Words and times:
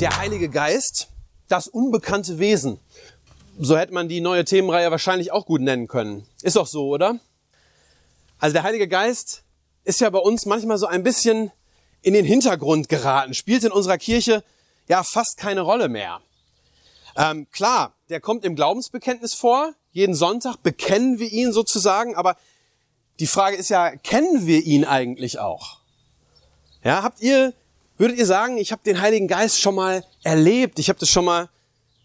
Der 0.00 0.16
Heilige 0.16 0.48
Geist, 0.48 1.08
das 1.48 1.66
unbekannte 1.66 2.38
Wesen. 2.38 2.78
So 3.58 3.76
hätte 3.76 3.92
man 3.92 4.08
die 4.08 4.20
neue 4.20 4.44
Themenreihe 4.44 4.92
wahrscheinlich 4.92 5.32
auch 5.32 5.44
gut 5.44 5.60
nennen 5.60 5.88
können. 5.88 6.24
Ist 6.42 6.54
doch 6.54 6.68
so, 6.68 6.86
oder? 6.88 7.18
Also 8.38 8.52
der 8.52 8.62
Heilige 8.62 8.86
Geist 8.86 9.42
ist 9.82 10.00
ja 10.00 10.08
bei 10.10 10.20
uns 10.20 10.46
manchmal 10.46 10.78
so 10.78 10.86
ein 10.86 11.02
bisschen 11.02 11.50
in 12.02 12.14
den 12.14 12.24
Hintergrund 12.24 12.88
geraten, 12.88 13.34
spielt 13.34 13.64
in 13.64 13.72
unserer 13.72 13.98
Kirche 13.98 14.44
ja 14.86 15.02
fast 15.02 15.36
keine 15.36 15.62
Rolle 15.62 15.88
mehr. 15.88 16.20
Ähm, 17.16 17.48
klar, 17.50 17.94
der 18.08 18.20
kommt 18.20 18.44
im 18.44 18.54
Glaubensbekenntnis 18.54 19.34
vor, 19.34 19.72
jeden 19.90 20.14
Sonntag 20.14 20.62
bekennen 20.62 21.18
wir 21.18 21.32
ihn 21.32 21.52
sozusagen, 21.52 22.14
aber 22.14 22.36
die 23.18 23.26
Frage 23.26 23.56
ist 23.56 23.68
ja, 23.68 23.96
kennen 23.96 24.46
wir 24.46 24.62
ihn 24.62 24.84
eigentlich 24.84 25.40
auch? 25.40 25.78
Ja, 26.84 27.02
habt 27.02 27.20
ihr 27.20 27.52
Würdet 27.98 28.16
ihr 28.16 28.26
sagen, 28.26 28.58
ich 28.58 28.70
habe 28.70 28.80
den 28.84 29.00
Heiligen 29.00 29.26
Geist 29.26 29.60
schon 29.60 29.74
mal 29.74 30.04
erlebt, 30.22 30.78
ich 30.78 30.88
habe 30.88 31.00
das 31.00 31.08
schon 31.08 31.24
mal 31.24 31.48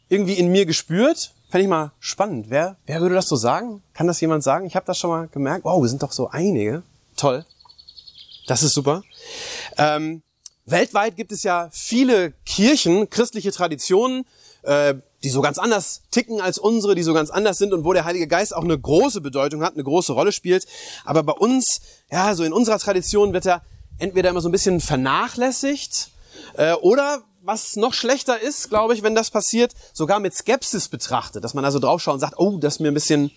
irgendwie 0.10 0.34
in 0.34 0.52
mir 0.52 0.66
gespürt? 0.66 1.34
Fände 1.50 1.66
ich 1.66 1.70
mal 1.70 1.92
spannend. 2.00 2.48
Wer, 2.50 2.78
wer 2.88 3.00
würde 3.00 3.14
das 3.14 3.28
so 3.28 3.36
sagen? 3.36 3.84
Kann 3.94 4.08
das 4.08 4.20
jemand 4.20 4.44
sagen? 4.44 4.66
Ich 4.66 4.76
habe 4.76 4.88
das 4.88 4.98
schon 4.98 5.12
mal 5.12 5.28
gemerkt. 5.28 5.66
Wow, 5.66 5.84
wir 5.84 5.88
sind 5.88 6.02
doch 6.02 6.12
so 6.12 6.30
einige. 6.30 6.82
Toll. 7.16 7.46
Das 8.48 8.64
ist 8.64 8.74
super. 8.74 9.04
Ähm, 9.78 10.24
weltweit 10.66 11.16
gibt 11.16 11.32
es 11.32 11.44
ja 11.44 11.70
viele 11.72 12.34
Kirchen, 12.44 13.08
christliche 13.12 13.52
Traditionen, 13.52 14.26
äh, 14.64 14.96
die 15.22 15.30
so 15.30 15.42
ganz 15.42 15.60
anders 15.60 16.02
ticken 16.10 16.42
als 16.42 16.58
unsere, 16.58 16.96
die 16.96 17.04
so 17.04 17.14
ganz 17.14 17.30
anders 17.30 17.60
sind 17.60 17.72
und 17.72 17.86
wo 17.86 17.94
der 17.94 18.06
Heilige 18.06 18.28
Geist 18.28 18.56
auch 18.56 18.64
eine 18.64 18.80
große 18.80 19.22
Bedeutung 19.22 19.62
hat, 19.62 19.74
eine 19.74 19.84
große 19.84 20.14
Rolle 20.14 20.32
spielt. 20.32 20.66
Aber 21.06 21.22
bei 21.22 21.34
uns, 21.34 21.82
ja, 22.12 22.34
so 22.34 22.44
in 22.44 22.52
unserer 22.52 22.80
Tradition 22.80 23.32
wird 23.32 23.46
er 23.46 23.62
entweder 24.04 24.30
immer 24.30 24.42
so 24.42 24.50
ein 24.50 24.52
bisschen 24.52 24.82
vernachlässigt 24.82 26.10
äh, 26.58 26.74
oder 26.74 27.24
was 27.42 27.76
noch 27.76 27.94
schlechter 27.94 28.40
ist, 28.40 28.70
glaube 28.70 28.94
ich, 28.94 29.04
wenn 29.04 29.16
das 29.16 29.30
passiert, 29.32 29.74
sogar 29.94 30.20
mit 30.20 30.34
Skepsis 30.34 30.88
betrachtet, 30.88 31.44
dass 31.44 31.54
man 31.54 31.66
also 31.66 31.80
draufschaut 31.80 32.16
und 32.16 32.20
sagt, 32.20 32.38
oh, 32.38 32.58
das 32.58 32.76
ist 32.76 32.80
mir 32.80 32.90
ein 32.90 32.94
bisschen 32.94 33.32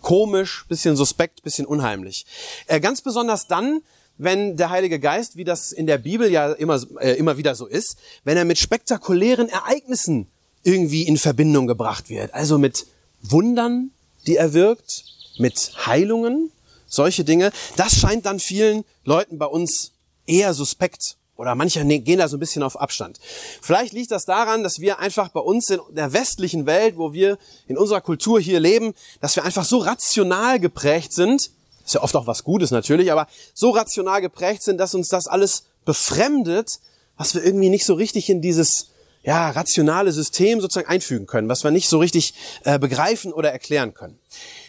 komisch, 0.00 0.64
bisschen 0.68 0.96
suspekt, 0.96 1.42
bisschen 1.42 1.66
unheimlich. 1.66 2.26
Äh, 2.66 2.80
ganz 2.80 3.02
besonders 3.02 3.46
dann, 3.46 3.82
wenn 4.18 4.56
der 4.56 4.70
Heilige 4.70 5.00
Geist, 5.00 5.36
wie 5.36 5.44
das 5.44 5.72
in 5.72 5.86
der 5.86 5.98
Bibel 5.98 6.30
ja 6.30 6.52
immer, 6.52 6.80
äh, 7.00 7.12
immer 7.12 7.36
wieder 7.36 7.54
so 7.54 7.66
ist, 7.66 7.96
wenn 8.24 8.36
er 8.36 8.44
mit 8.44 8.58
spektakulären 8.58 9.48
Ereignissen 9.48 10.28
irgendwie 10.62 11.02
in 11.02 11.16
Verbindung 11.16 11.66
gebracht 11.66 12.08
wird. 12.08 12.34
Also 12.34 12.58
mit 12.58 12.86
Wundern, 13.22 13.90
die 14.26 14.36
er 14.36 14.52
wirkt, 14.52 15.04
mit 15.38 15.72
Heilungen, 15.86 16.52
solche 16.86 17.24
Dinge. 17.24 17.50
Das 17.76 17.96
scheint 17.96 18.26
dann 18.26 18.38
vielen 18.38 18.84
Leuten 19.04 19.38
bei 19.38 19.46
uns 19.46 19.91
eher 20.26 20.54
suspekt 20.54 21.16
oder 21.36 21.54
manche 21.54 21.84
ne-, 21.84 22.00
gehen 22.00 22.18
da 22.18 22.28
so 22.28 22.36
ein 22.36 22.40
bisschen 22.40 22.62
auf 22.62 22.80
Abstand. 22.80 23.18
Vielleicht 23.60 23.92
liegt 23.92 24.10
das 24.10 24.24
daran, 24.24 24.62
dass 24.62 24.78
wir 24.78 24.98
einfach 24.98 25.30
bei 25.30 25.40
uns 25.40 25.68
in 25.70 25.80
der 25.90 26.12
westlichen 26.12 26.66
Welt, 26.66 26.96
wo 26.96 27.12
wir 27.12 27.38
in 27.66 27.76
unserer 27.76 28.00
Kultur 28.00 28.40
hier 28.40 28.60
leben, 28.60 28.94
dass 29.20 29.36
wir 29.36 29.44
einfach 29.44 29.64
so 29.64 29.78
rational 29.78 30.60
geprägt 30.60 31.12
sind, 31.12 31.50
ist 31.84 31.94
ja 31.94 32.02
oft 32.02 32.14
auch 32.14 32.26
was 32.26 32.44
Gutes 32.44 32.70
natürlich, 32.70 33.10
aber 33.10 33.26
so 33.54 33.70
rational 33.70 34.20
geprägt 34.20 34.62
sind, 34.62 34.78
dass 34.78 34.94
uns 34.94 35.08
das 35.08 35.26
alles 35.26 35.64
befremdet, 35.84 36.78
was 37.16 37.34
wir 37.34 37.44
irgendwie 37.44 37.70
nicht 37.70 37.84
so 37.84 37.94
richtig 37.94 38.30
in 38.30 38.40
dieses 38.40 38.90
ja, 39.24 39.50
rationale 39.50 40.12
System 40.12 40.60
sozusagen 40.60 40.88
einfügen 40.88 41.26
können, 41.26 41.48
was 41.48 41.64
wir 41.64 41.70
nicht 41.70 41.88
so 41.88 41.98
richtig 41.98 42.34
äh, 42.64 42.78
begreifen 42.78 43.32
oder 43.32 43.52
erklären 43.52 43.94
können. 43.94 44.18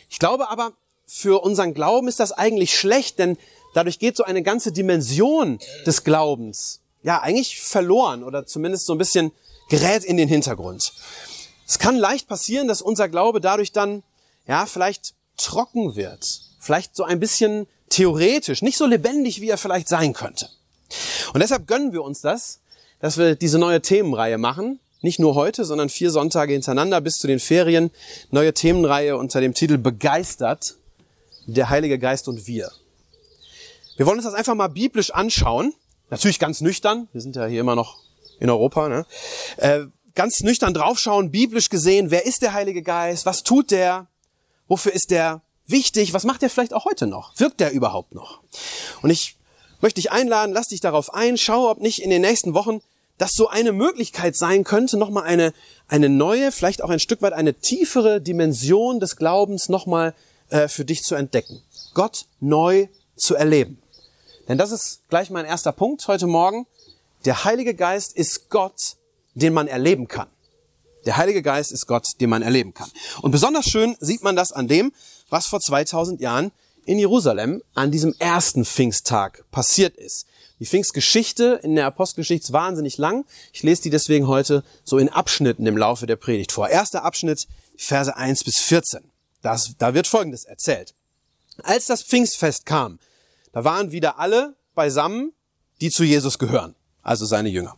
Ich 0.10 0.20
glaube 0.20 0.50
aber, 0.50 0.74
für 1.08 1.44
unseren 1.44 1.74
Glauben 1.74 2.08
ist 2.08 2.20
das 2.20 2.32
eigentlich 2.32 2.78
schlecht, 2.78 3.20
denn 3.20 3.38
dadurch 3.74 4.00
geht 4.00 4.18
so 4.18 4.24
eine 4.24 4.44
ganze 4.44 4.72
Dimension 4.72 5.60
des 5.86 6.04
Glaubens 6.04 6.82
ja 7.04 7.22
eigentlich 7.22 7.60
verloren 7.60 8.24
oder 8.24 8.46
zumindest 8.46 8.86
so 8.86 8.94
ein 8.94 8.98
bisschen 8.98 9.32
gerät 9.70 10.04
in 10.04 10.18
den 10.18 10.30
Hintergrund. 10.30 10.94
Es 11.68 11.80
kann 11.80 11.96
leicht 11.96 12.28
passieren, 12.28 12.68
dass 12.68 12.82
unser 12.82 13.10
Glaube 13.10 13.42
dadurch 13.42 13.72
dann 13.72 14.04
ja 14.48 14.66
vielleicht 14.66 15.14
trocken 15.38 15.96
wird, 15.96 16.42
vielleicht 16.60 16.96
so 16.96 17.04
ein 17.04 17.20
bisschen 17.20 17.68
theoretisch, 17.90 18.62
nicht 18.62 18.78
so 18.78 18.86
lebendig, 18.86 19.42
wie 19.42 19.50
er 19.50 19.58
vielleicht 19.58 19.88
sein 19.88 20.14
könnte. 20.14 20.50
Und 21.34 21.42
deshalb 21.42 21.68
gönnen 21.68 21.94
wir 21.94 22.04
uns 22.04 22.22
das, 22.22 22.60
dass 23.00 23.18
wir 23.18 23.36
diese 23.36 23.58
neue 23.58 23.82
Themenreihe 23.82 24.38
machen. 24.38 24.80
Nicht 25.02 25.20
nur 25.20 25.36
heute, 25.36 25.66
sondern 25.66 25.90
vier 25.90 26.12
Sonntage 26.12 26.54
hintereinander 26.54 27.02
bis 27.02 27.16
zu 27.16 27.28
den 27.28 27.40
Ferien. 27.40 27.92
Neue 28.32 28.54
Themenreihe 28.54 29.18
unter 29.18 29.42
dem 29.42 29.54
Titel 29.54 29.78
Begeistert 29.78 30.76
der 31.46 31.70
Heilige 31.70 32.00
Geist 32.00 32.28
und 32.30 32.48
wir. 32.48 32.72
Wir 33.96 34.06
wollen 34.06 34.18
uns 34.18 34.26
das 34.26 34.34
einfach 34.34 34.56
mal 34.56 34.70
biblisch 34.70 35.12
anschauen. 35.12 35.74
Natürlich 36.10 36.40
ganz 36.40 36.62
nüchtern. 36.62 37.08
Wir 37.12 37.22
sind 37.22 37.36
ja 37.36 37.46
hier 37.46 37.62
immer 37.62 37.76
noch 37.76 38.00
in 38.40 38.50
Europa. 38.50 38.90
Ne? 38.90 39.06
Äh, 39.58 39.86
ganz 40.16 40.42
nüchtern 40.42 40.74
draufschauen, 40.74 41.32
biblisch 41.32 41.70
gesehen. 41.70 42.12
Wer 42.12 42.26
ist 42.26 42.42
der 42.42 42.54
Heilige 42.54 42.82
Geist? 42.82 43.26
Was 43.26 43.44
tut 43.44 43.72
der? 43.72 44.08
Wofür 44.68 44.94
ist 44.94 45.12
der 45.12 45.42
wichtig? 45.68 46.14
Was 46.14 46.24
macht 46.24 46.42
der 46.42 46.50
vielleicht 46.50 46.74
auch 46.74 46.86
heute 46.86 47.08
noch? 47.08 47.38
Wirkt 47.40 47.60
der 47.60 47.72
überhaupt 47.72 48.14
noch? 48.14 48.42
Und 49.02 49.10
ich 49.10 49.38
möchte 49.82 50.02
dich 50.02 50.12
einladen, 50.12 50.54
lass 50.54 50.68
dich 50.68 50.80
darauf 50.80 51.14
ein, 51.14 51.38
schau, 51.38 51.70
ob 51.70 51.80
nicht 51.80 52.02
in 52.02 52.10
den 52.10 52.22
nächsten 52.22 52.54
Wochen 52.54 52.82
das 53.18 53.32
so 53.34 53.48
eine 53.48 53.74
Möglichkeit 53.74 54.36
sein 54.36 54.64
könnte, 54.64 54.98
nochmal 54.98 55.24
eine, 55.24 55.54
eine 55.88 56.10
neue, 56.10 56.52
vielleicht 56.52 56.82
auch 56.82 56.90
ein 56.90 57.00
Stück 57.00 57.22
weit 57.22 57.34
eine 57.34 57.54
tiefere 57.54 58.22
Dimension 58.22 59.00
des 59.00 59.18
Glaubens 59.18 59.70
nochmal 59.70 60.16
äh, 60.50 60.68
für 60.68 60.86
dich 60.86 61.04
zu 61.04 61.16
entdecken. 61.16 61.62
Gott 61.94 62.26
neu 62.40 62.88
zu 63.16 63.36
erleben. 63.36 63.83
Denn 64.48 64.58
das 64.58 64.72
ist 64.72 65.02
gleich 65.10 65.30
mein 65.30 65.46
erster 65.46 65.72
Punkt 65.72 66.08
heute 66.08 66.28
Morgen. 66.28 66.68
Der 67.26 67.46
Heilige 67.46 67.74
Geist 67.74 68.16
ist 68.16 68.50
Gott, 68.50 68.98
den 69.34 69.54
man 69.54 69.68
erleben 69.68 70.08
kann. 70.08 70.28
Der 71.06 71.18
Heilige 71.18 71.42
Geist 71.42 71.72
ist 71.72 71.88
Gott, 71.88 72.06
den 72.20 72.30
man 72.30 72.42
erleben 72.42 72.74
kann. 72.74 72.92
Und 73.22 73.32
besonders 73.32 73.66
schön 73.66 73.96
sieht 74.00 74.24
man 74.24 74.36
das 74.36 74.52
an 74.52 74.68
dem, 74.68 74.94
was 75.30 75.48
vor 75.48 75.60
2000 75.60 76.20
Jahren 76.22 76.52
in 76.86 77.00
Jerusalem 77.00 77.64
an 77.74 77.92
diesem 77.92 78.14
ersten 78.20 78.66
Pfingsttag 78.66 79.46
passiert 79.52 79.96
ist. 79.96 80.26
Die 80.60 80.66
Pfingstgeschichte 80.66 81.60
in 81.64 81.76
der 81.76 81.86
Apostelgeschichte 81.86 82.48
ist 82.48 82.54
wahnsinnig 82.54 82.98
lang. 82.98 83.26
Ich 83.54 83.64
lese 83.64 83.84
die 83.84 83.90
deswegen 83.90 84.28
heute 84.28 84.64
so 84.84 84.98
in 84.98 85.10
Abschnitten 85.10 85.66
im 85.66 85.78
Laufe 85.78 86.06
der 86.06 86.16
Predigt 86.18 86.52
vor. 86.52 86.70
Erster 86.70 87.04
Abschnitt, 87.04 87.48
Verse 87.78 88.16
1 88.16 88.44
bis 88.44 88.58
14. 88.60 89.02
Das, 89.42 89.74
da 89.78 89.94
wird 89.94 90.08
Folgendes 90.08 90.46
erzählt. 90.46 90.94
Als 91.64 91.86
das 91.86 92.04
Pfingstfest 92.04 92.66
kam, 92.66 93.00
da 93.54 93.64
waren 93.64 93.92
wieder 93.92 94.20
alle 94.20 94.56
beisammen, 94.76 95.32
die 95.80 95.90
zu 95.90 96.04
Jesus 96.04 96.40
gehören, 96.40 96.76
also 97.02 97.26
seine 97.26 97.50
Jünger. 97.50 97.78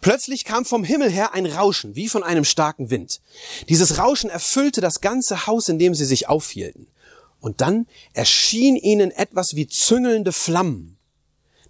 Plötzlich 0.00 0.44
kam 0.44 0.64
vom 0.64 0.84
Himmel 0.84 1.10
her 1.10 1.34
ein 1.34 1.46
Rauschen, 1.46 1.96
wie 1.96 2.08
von 2.08 2.22
einem 2.22 2.44
starken 2.44 2.90
Wind. 2.90 3.20
Dieses 3.68 3.98
Rauschen 3.98 4.30
erfüllte 4.30 4.80
das 4.80 5.00
ganze 5.00 5.46
Haus, 5.46 5.68
in 5.68 5.78
dem 5.78 5.94
sie 5.94 6.04
sich 6.04 6.28
aufhielten. 6.28 6.86
Und 7.40 7.60
dann 7.60 7.86
erschien 8.12 8.76
ihnen 8.76 9.10
etwas 9.10 9.52
wie 9.54 9.66
züngelnde 9.66 10.32
Flammen. 10.32 10.98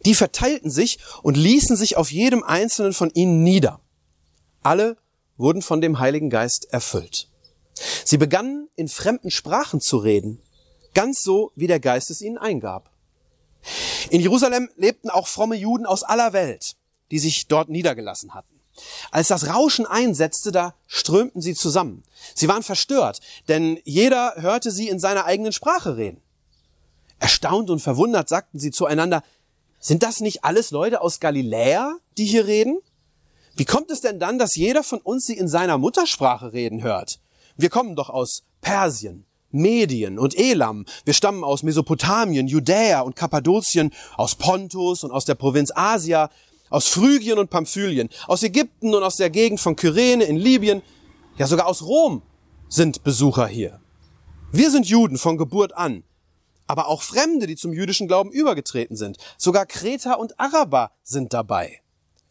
Die 0.05 0.15
verteilten 0.15 0.71
sich 0.71 0.99
und 1.23 1.37
ließen 1.37 1.77
sich 1.77 1.97
auf 1.97 2.13
jedem 2.13 2.43
einzelnen 2.43 2.93
von 2.93 3.11
ihnen 3.11 3.43
nieder. 3.43 3.81
Alle 4.63 4.97
wurden 5.37 5.63
von 5.63 5.81
dem 5.81 5.99
Heiligen 5.99 6.31
Geist 6.31 6.67
erfüllt. 6.71 7.29
Sie 8.05 8.17
begannen 8.17 8.69
in 8.75 8.89
fremden 8.89 9.31
Sprachen 9.31 9.81
zu 9.81 9.99
reden, 9.99 10.41
ganz 10.95 11.21
so, 11.23 11.53
wie 11.55 11.67
der 11.67 11.81
Geist 11.81 12.11
es 12.11 12.23
ihnen 12.23 12.39
eingab. 12.39 12.91
In 14.11 14.21
Jerusalem 14.21 14.69
lebten 14.77 15.11
auch 15.11 15.27
fromme 15.27 15.57
Juden 15.57 15.87
aus 15.87 16.03
aller 16.03 16.33
Welt, 16.33 16.77
die 17.11 17.19
sich 17.19 17.49
dort 17.49 17.69
niedergelassen 17.69 18.35
hatten. 18.35 18.61
Als 19.11 19.29
das 19.29 19.49
Rauschen 19.49 19.87
einsetzte, 19.87 20.53
da 20.53 20.75
strömten 20.87 21.41
sie 21.41 21.55
zusammen. 21.55 22.05
Sie 22.35 22.49
waren 22.49 22.63
verstört, 22.63 23.21
denn 23.49 23.81
jeder 23.85 24.35
hörte 24.37 24.71
sie 24.71 24.89
in 24.89 24.99
seiner 24.99 25.25
eigenen 25.25 25.53
Sprache 25.53 25.97
reden. 25.97 26.21
Erstaunt 27.19 27.71
und 27.71 27.81
verwundert 27.81 28.29
sagten 28.29 28.59
sie 28.59 28.71
zueinander, 28.71 29.23
sind 29.81 30.03
das 30.03 30.21
nicht 30.21 30.45
alles 30.45 30.71
Leute 30.71 31.01
aus 31.01 31.21
Galiläa, 31.21 31.97
die 32.19 32.27
hier 32.27 32.47
reden? 32.47 32.79
Wie 33.55 33.65
kommt 33.65 33.91
es 33.91 34.03
denn 34.03 34.21
dann, 34.21 34.39
dass 34.39 34.55
jeder 34.55 34.83
von 34.83 35.01
uns 35.01 35.25
sie 35.25 35.37
in 35.37 35.49
seiner 35.49 35.79
Muttersprache 35.79 36.53
reden 36.53 36.83
hört? 36.83 37.21
Wir 37.57 37.71
kommen 37.71 37.97
doch 37.97 38.11
aus 38.11 38.43
Persien, 38.61 39.25
Medien 39.51 40.19
und 40.19 40.39
Elam. 40.39 40.85
Wir 41.05 41.15
stammen 41.15 41.45
aus 41.45 41.63
Mesopotamien, 41.63 42.49
Judäa 42.49 43.01
und 43.01 43.17
Kappadokien, 43.17 43.93
aus 44.17 44.35
Pontus 44.35 45.05
und 45.05 45.11
aus 45.11 45.25
der 45.25 45.35
Provinz 45.35 45.71
Asia, 45.75 46.31
aus 46.71 46.89
Phrygien 46.89 47.39
und 47.39 47.51
Pamphylien, 47.51 48.09
aus 48.27 48.43
Ägypten 48.43 48.95
und 48.95 49.03
aus 49.03 49.17
der 49.17 49.31
Gegend 49.31 49.61
von 49.61 49.77
Kyrene 49.77 50.25
in 50.25 50.37
Libyen, 50.37 50.83
ja 51.37 51.47
sogar 51.47 51.67
aus 51.67 51.83
Rom 51.83 52.23
sind 52.69 53.05
Besucher 53.05 53.47
hier. 53.47 53.81
Wir 54.53 54.71
sind 54.71 54.87
Juden 54.87 55.19
von 55.19 55.39
Geburt 55.39 55.77
an, 55.77 56.03
aber 56.67 56.89
auch 56.89 57.03
Fremde, 57.03 57.47
die 57.47 57.57
zum 57.57 57.73
jüdischen 57.73 58.09
Glauben 58.09 58.31
übergetreten 58.31 58.97
sind. 58.97 59.19
Sogar 59.37 59.67
Kreter 59.67 60.19
und 60.19 60.39
Araber 60.41 60.91
sind 61.03 61.33
dabei. 61.33 61.81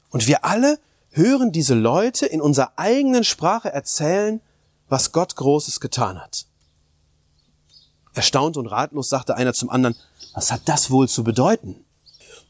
Und 0.10 0.28
wir 0.28 0.44
alle 0.44 0.80
hören 1.12 1.52
diese 1.52 1.76
Leute 1.76 2.26
in 2.26 2.42
unserer 2.42 2.74
eigenen 2.76 3.24
Sprache 3.24 3.72
erzählen, 3.72 4.42
was 4.90 5.12
Gott 5.12 5.36
Großes 5.36 5.80
getan 5.80 6.20
hat. 6.22 6.46
Erstaunt 8.16 8.58
und 8.58 8.68
ratlos 8.68 9.10
sagte 9.10 9.36
einer 9.36 9.54
zum 9.54 9.70
anderen, 9.70 9.96
was 10.34 10.52
hat 10.52 10.62
das 10.66 10.90
wohl 10.90 11.08
zu 11.08 11.24
bedeuten? 11.24 11.86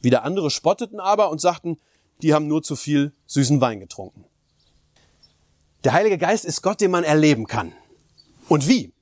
Wieder 0.01 0.23
andere 0.23 0.51
spotteten 0.51 1.00
aber 1.00 1.29
und 1.31 1.41
sagten, 1.41 1.77
die 2.21 2.33
haben 2.33 2.47
nur 2.47 2.63
zu 2.63 2.75
viel 2.75 3.12
süßen 3.27 3.59
Wein 3.62 3.79
getrunken. 3.79 4.23
Der 5.83 5.94
Heilige 5.94 6.17
Geist 6.17 6.45
ist 6.45 6.62
Gott, 6.62 6.81
den 6.81 6.91
man 6.91 7.03
erleben 7.03 7.47
kann. 7.47 7.73
Und 8.47 8.67
wie? 8.67 8.94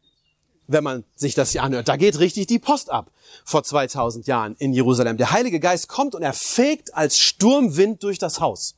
Wenn 0.67 0.83
man 0.83 1.03
sich 1.15 1.35
das 1.35 1.51
hier 1.51 1.63
anhört. 1.63 1.89
Da 1.89 1.97
geht 1.97 2.19
richtig 2.19 2.47
die 2.47 2.59
Post 2.59 2.89
ab 2.89 3.11
vor 3.43 3.63
2000 3.63 4.27
Jahren 4.27 4.55
in 4.57 4.73
Jerusalem. 4.73 5.17
Der 5.17 5.31
Heilige 5.31 5.59
Geist 5.59 5.89
kommt 5.89 6.15
und 6.15 6.23
er 6.23 6.33
fegt 6.33 6.93
als 6.95 7.17
Sturmwind 7.17 8.03
durch 8.03 8.17
das 8.17 8.39
Haus. 8.39 8.75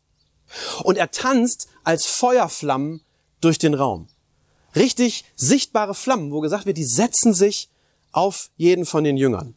Und 0.83 0.97
er 0.97 1.11
tanzt 1.11 1.67
als 1.83 2.05
Feuerflammen 2.07 3.01
durch 3.41 3.59
den 3.59 3.75
Raum. 3.75 4.07
Richtig 4.75 5.23
sichtbare 5.35 5.93
Flammen, 5.93 6.31
wo 6.31 6.41
gesagt 6.41 6.65
wird, 6.65 6.77
die 6.77 6.83
setzen 6.83 7.33
sich 7.33 7.69
auf 8.15 8.49
jeden 8.55 8.85
von 8.85 9.03
den 9.03 9.17
Jüngern. 9.17 9.55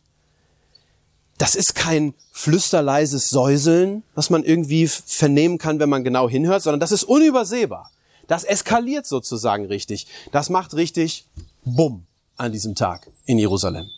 Das 1.38 1.55
ist 1.55 1.76
kein 1.76 2.14
flüsterleises 2.32 3.28
Säuseln, 3.28 4.02
was 4.16 4.31
man 4.31 4.43
irgendwie 4.43 4.88
vernehmen 4.88 5.58
kann, 5.58 5.78
wenn 5.78 5.88
man 5.88 6.02
genau 6.02 6.28
hinhört, 6.28 6.62
sondern 6.62 6.81
das 6.81 6.90
ist 6.90 7.05
unübersehbar. 7.05 7.93
Das 8.26 8.43
eskaliert 8.43 9.06
sozusagen 9.06 9.66
richtig. 9.66 10.08
Das 10.32 10.50
macht 10.50 10.75
richtig 10.75 11.26
Bumm 11.64 12.06
an 12.37 12.50
diesem 12.50 12.75
Tag 12.75 13.08
in 13.25 13.38
Jerusalem. 13.38 13.88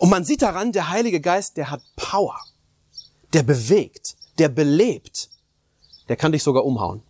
Und 0.00 0.10
man 0.10 0.24
sieht 0.24 0.42
daran, 0.42 0.72
der 0.72 0.90
Heilige 0.90 1.20
Geist, 1.20 1.56
der 1.56 1.70
hat 1.70 1.82
Power. 1.94 2.38
Der 3.32 3.44
bewegt, 3.44 4.16
der 4.38 4.48
belebt. 4.48 5.30
Der 6.08 6.16
kann 6.16 6.32
dich 6.32 6.42
sogar 6.42 6.64
umhauen. 6.64 7.02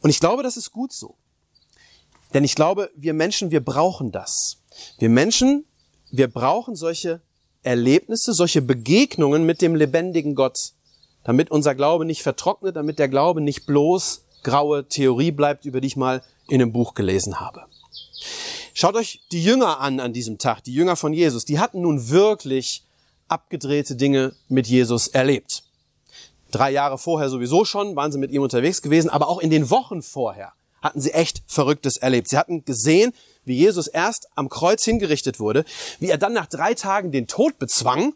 Und 0.00 0.10
ich 0.10 0.20
glaube, 0.20 0.44
das 0.44 0.56
ist 0.56 0.70
gut 0.70 0.92
so. 0.92 1.16
Denn 2.32 2.44
ich 2.44 2.54
glaube, 2.54 2.90
wir 2.94 3.12
Menschen, 3.12 3.50
wir 3.50 3.62
brauchen 3.62 4.12
das. 4.12 4.59
Wir 4.98 5.08
Menschen, 5.08 5.64
wir 6.10 6.28
brauchen 6.28 6.76
solche 6.76 7.20
Erlebnisse, 7.62 8.32
solche 8.32 8.62
Begegnungen 8.62 9.44
mit 9.44 9.62
dem 9.62 9.74
lebendigen 9.74 10.34
Gott, 10.34 10.56
damit 11.24 11.50
unser 11.50 11.74
Glaube 11.74 12.04
nicht 12.04 12.22
vertrocknet, 12.22 12.76
damit 12.76 12.98
der 12.98 13.08
Glaube 13.08 13.40
nicht 13.40 13.66
bloß 13.66 14.24
graue 14.42 14.88
Theorie 14.88 15.30
bleibt, 15.30 15.66
über 15.66 15.80
die 15.80 15.88
ich 15.88 15.96
mal 15.96 16.22
in 16.48 16.62
einem 16.62 16.72
Buch 16.72 16.94
gelesen 16.94 17.40
habe. 17.40 17.64
Schaut 18.72 18.94
euch 18.94 19.20
die 19.30 19.42
Jünger 19.42 19.80
an 19.80 20.00
an 20.00 20.12
diesem 20.12 20.38
Tag, 20.38 20.64
die 20.64 20.72
Jünger 20.72 20.96
von 20.96 21.12
Jesus. 21.12 21.44
Die 21.44 21.58
hatten 21.58 21.82
nun 21.82 22.08
wirklich 22.08 22.84
abgedrehte 23.28 23.96
Dinge 23.96 24.32
mit 24.48 24.66
Jesus 24.66 25.08
erlebt. 25.08 25.64
Drei 26.50 26.70
Jahre 26.70 26.98
vorher 26.98 27.28
sowieso 27.28 27.64
schon 27.64 27.94
waren 27.94 28.10
sie 28.10 28.18
mit 28.18 28.30
ihm 28.30 28.42
unterwegs 28.42 28.82
gewesen, 28.82 29.10
aber 29.10 29.28
auch 29.28 29.38
in 29.38 29.50
den 29.50 29.70
Wochen 29.70 30.02
vorher 30.02 30.52
hatten 30.82 31.00
sie 31.00 31.12
echt 31.12 31.42
Verrücktes 31.46 31.96
erlebt. 31.96 32.28
Sie 32.28 32.38
hatten 32.38 32.64
gesehen, 32.64 33.12
wie 33.44 33.56
Jesus 33.56 33.86
erst 33.86 34.28
am 34.34 34.48
Kreuz 34.48 34.84
hingerichtet 34.84 35.40
wurde, 35.40 35.64
wie 35.98 36.08
er 36.08 36.18
dann 36.18 36.32
nach 36.32 36.46
drei 36.46 36.74
Tagen 36.74 37.12
den 37.12 37.26
Tod 37.26 37.58
bezwang, 37.58 38.14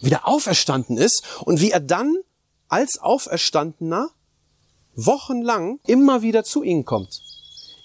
wieder 0.00 0.26
auferstanden 0.26 0.96
ist 0.96 1.22
und 1.44 1.60
wie 1.60 1.70
er 1.70 1.80
dann 1.80 2.16
als 2.68 2.98
Auferstandener 2.98 4.10
wochenlang 4.94 5.78
immer 5.86 6.22
wieder 6.22 6.44
zu 6.44 6.62
ihnen 6.62 6.84
kommt, 6.84 7.20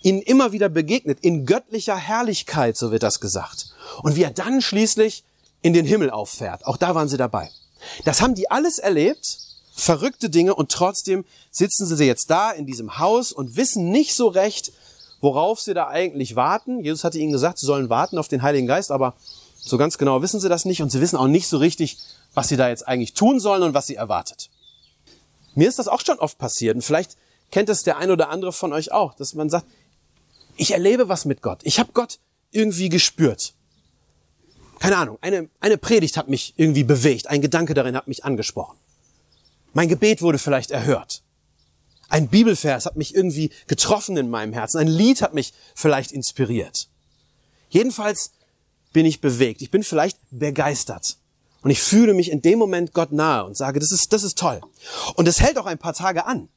ihnen 0.01 0.21
immer 0.21 0.51
wieder 0.51 0.69
begegnet, 0.69 1.19
in 1.21 1.45
göttlicher 1.45 1.97
Herrlichkeit, 1.97 2.77
so 2.77 2.91
wird 2.91 3.03
das 3.03 3.19
gesagt. 3.19 3.73
Und 4.03 4.15
wie 4.15 4.23
er 4.23 4.31
dann 4.31 4.61
schließlich 4.61 5.23
in 5.61 5.73
den 5.73 5.85
Himmel 5.85 6.11
auffährt. 6.11 6.65
Auch 6.65 6.77
da 6.77 6.93
waren 6.95 7.09
sie 7.09 7.17
dabei. 7.17 7.49
Das 8.03 8.21
haben 8.21 8.35
die 8.35 8.49
alles 8.51 8.77
erlebt, 8.77 9.39
verrückte 9.73 10.29
Dinge, 10.29 10.55
und 10.55 10.71
trotzdem 10.71 11.25
sitzen 11.51 11.85
sie 11.85 12.05
jetzt 12.05 12.29
da 12.29 12.51
in 12.51 12.65
diesem 12.65 12.99
Haus 12.99 13.31
und 13.31 13.55
wissen 13.55 13.89
nicht 13.89 14.15
so 14.15 14.27
recht, 14.27 14.71
worauf 15.25 15.59
sie 15.59 15.73
da 15.73 15.87
eigentlich 15.87 16.35
warten. 16.35 16.83
Jesus 16.83 17.03
hatte 17.03 17.17
ihnen 17.17 17.31
gesagt, 17.31 17.57
sie 17.57 17.65
sollen 17.65 17.89
warten 17.89 18.19
auf 18.19 18.27
den 18.27 18.43
Heiligen 18.43 18.67
Geist, 18.67 18.91
aber 18.91 19.15
so 19.59 19.75
ganz 19.79 19.97
genau 19.97 20.21
wissen 20.21 20.39
sie 20.39 20.49
das 20.49 20.65
nicht 20.65 20.83
und 20.83 20.91
sie 20.91 21.01
wissen 21.01 21.17
auch 21.17 21.27
nicht 21.27 21.47
so 21.47 21.57
richtig, 21.57 21.97
was 22.35 22.47
sie 22.47 22.57
da 22.57 22.69
jetzt 22.69 22.87
eigentlich 22.87 23.15
tun 23.15 23.39
sollen 23.39 23.63
und 23.63 23.73
was 23.73 23.87
sie 23.87 23.95
erwartet. 23.95 24.51
Mir 25.55 25.67
ist 25.67 25.79
das 25.79 25.87
auch 25.87 26.01
schon 26.05 26.19
oft 26.19 26.37
passiert 26.37 26.75
und 26.75 26.83
vielleicht 26.83 27.17
kennt 27.49 27.69
es 27.69 27.81
der 27.81 27.97
ein 27.97 28.11
oder 28.11 28.29
andere 28.29 28.53
von 28.53 28.71
euch 28.71 28.91
auch, 28.91 29.15
dass 29.15 29.33
man 29.33 29.49
sagt, 29.49 29.65
ich 30.57 30.73
erlebe 30.73 31.09
was 31.09 31.25
mit 31.25 31.41
Gott. 31.41 31.61
Ich 31.63 31.79
habe 31.79 31.91
Gott 31.93 32.19
irgendwie 32.51 32.89
gespürt. 32.89 33.55
Keine 34.77 34.97
Ahnung, 34.97 35.17
eine, 35.21 35.49
eine 35.59 35.79
Predigt 35.79 36.17
hat 36.17 36.29
mich 36.29 36.53
irgendwie 36.55 36.83
bewegt, 36.83 37.27
ein 37.27 37.41
Gedanke 37.41 37.73
darin 37.73 37.95
hat 37.95 38.07
mich 38.07 38.23
angesprochen. 38.25 38.77
Mein 39.73 39.89
Gebet 39.89 40.21
wurde 40.21 40.37
vielleicht 40.37 40.69
erhört. 40.69 41.23
Ein 42.09 42.27
Bibelvers 42.27 42.85
hat 42.85 42.95
mich 42.95 43.15
irgendwie 43.15 43.51
getroffen 43.67 44.17
in 44.17 44.29
meinem 44.29 44.53
Herzen. 44.53 44.79
Ein 44.79 44.87
Lied 44.87 45.21
hat 45.21 45.33
mich 45.33 45.53
vielleicht 45.73 46.11
inspiriert. 46.11 46.87
Jedenfalls 47.69 48.31
bin 48.93 49.05
ich 49.05 49.21
bewegt. 49.21 49.61
Ich 49.61 49.71
bin 49.71 49.83
vielleicht 49.83 50.17
begeistert. 50.31 51.17
Und 51.61 51.71
ich 51.71 51.81
fühle 51.81 52.13
mich 52.13 52.29
in 52.29 52.41
dem 52.41 52.59
Moment 52.59 52.93
Gott 52.93 53.11
nahe 53.11 53.43
und 53.43 53.57
sage, 53.57 53.79
das 53.79 53.91
ist, 53.91 54.13
das 54.13 54.23
ist 54.23 54.37
toll. 54.37 54.61
Und 55.15 55.27
es 55.27 55.39
hält 55.39 55.57
auch 55.57 55.65
ein 55.65 55.79
paar 55.79 55.93
Tage 55.93 56.25
an, 56.25 56.47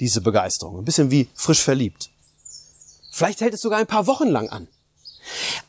diese 0.00 0.20
Begeisterung. 0.20 0.78
Ein 0.78 0.84
bisschen 0.84 1.10
wie 1.10 1.28
frisch 1.34 1.62
verliebt. 1.62 2.10
Vielleicht 3.12 3.40
hält 3.40 3.54
es 3.54 3.60
sogar 3.60 3.78
ein 3.78 3.86
paar 3.86 4.08
Wochen 4.08 4.28
lang 4.28 4.48
an. 4.48 4.66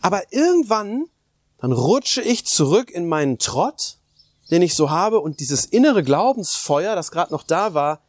Aber 0.02 0.24
irgendwann, 0.32 1.06
dann 1.60 1.72
rutsche 1.72 2.22
ich 2.22 2.46
zurück 2.46 2.90
in 2.90 3.08
meinen 3.08 3.38
Trott, 3.38 3.98
den 4.50 4.64
ich 4.64 4.74
so 4.74 4.90
habe, 4.90 5.20
und 5.20 5.40
dieses 5.40 5.66
innere 5.66 6.04
Glaubensfeuer, 6.04 6.96
das 6.96 7.12
gerade 7.12 7.32
noch 7.32 7.44
da 7.44 7.74
war, 7.74 8.02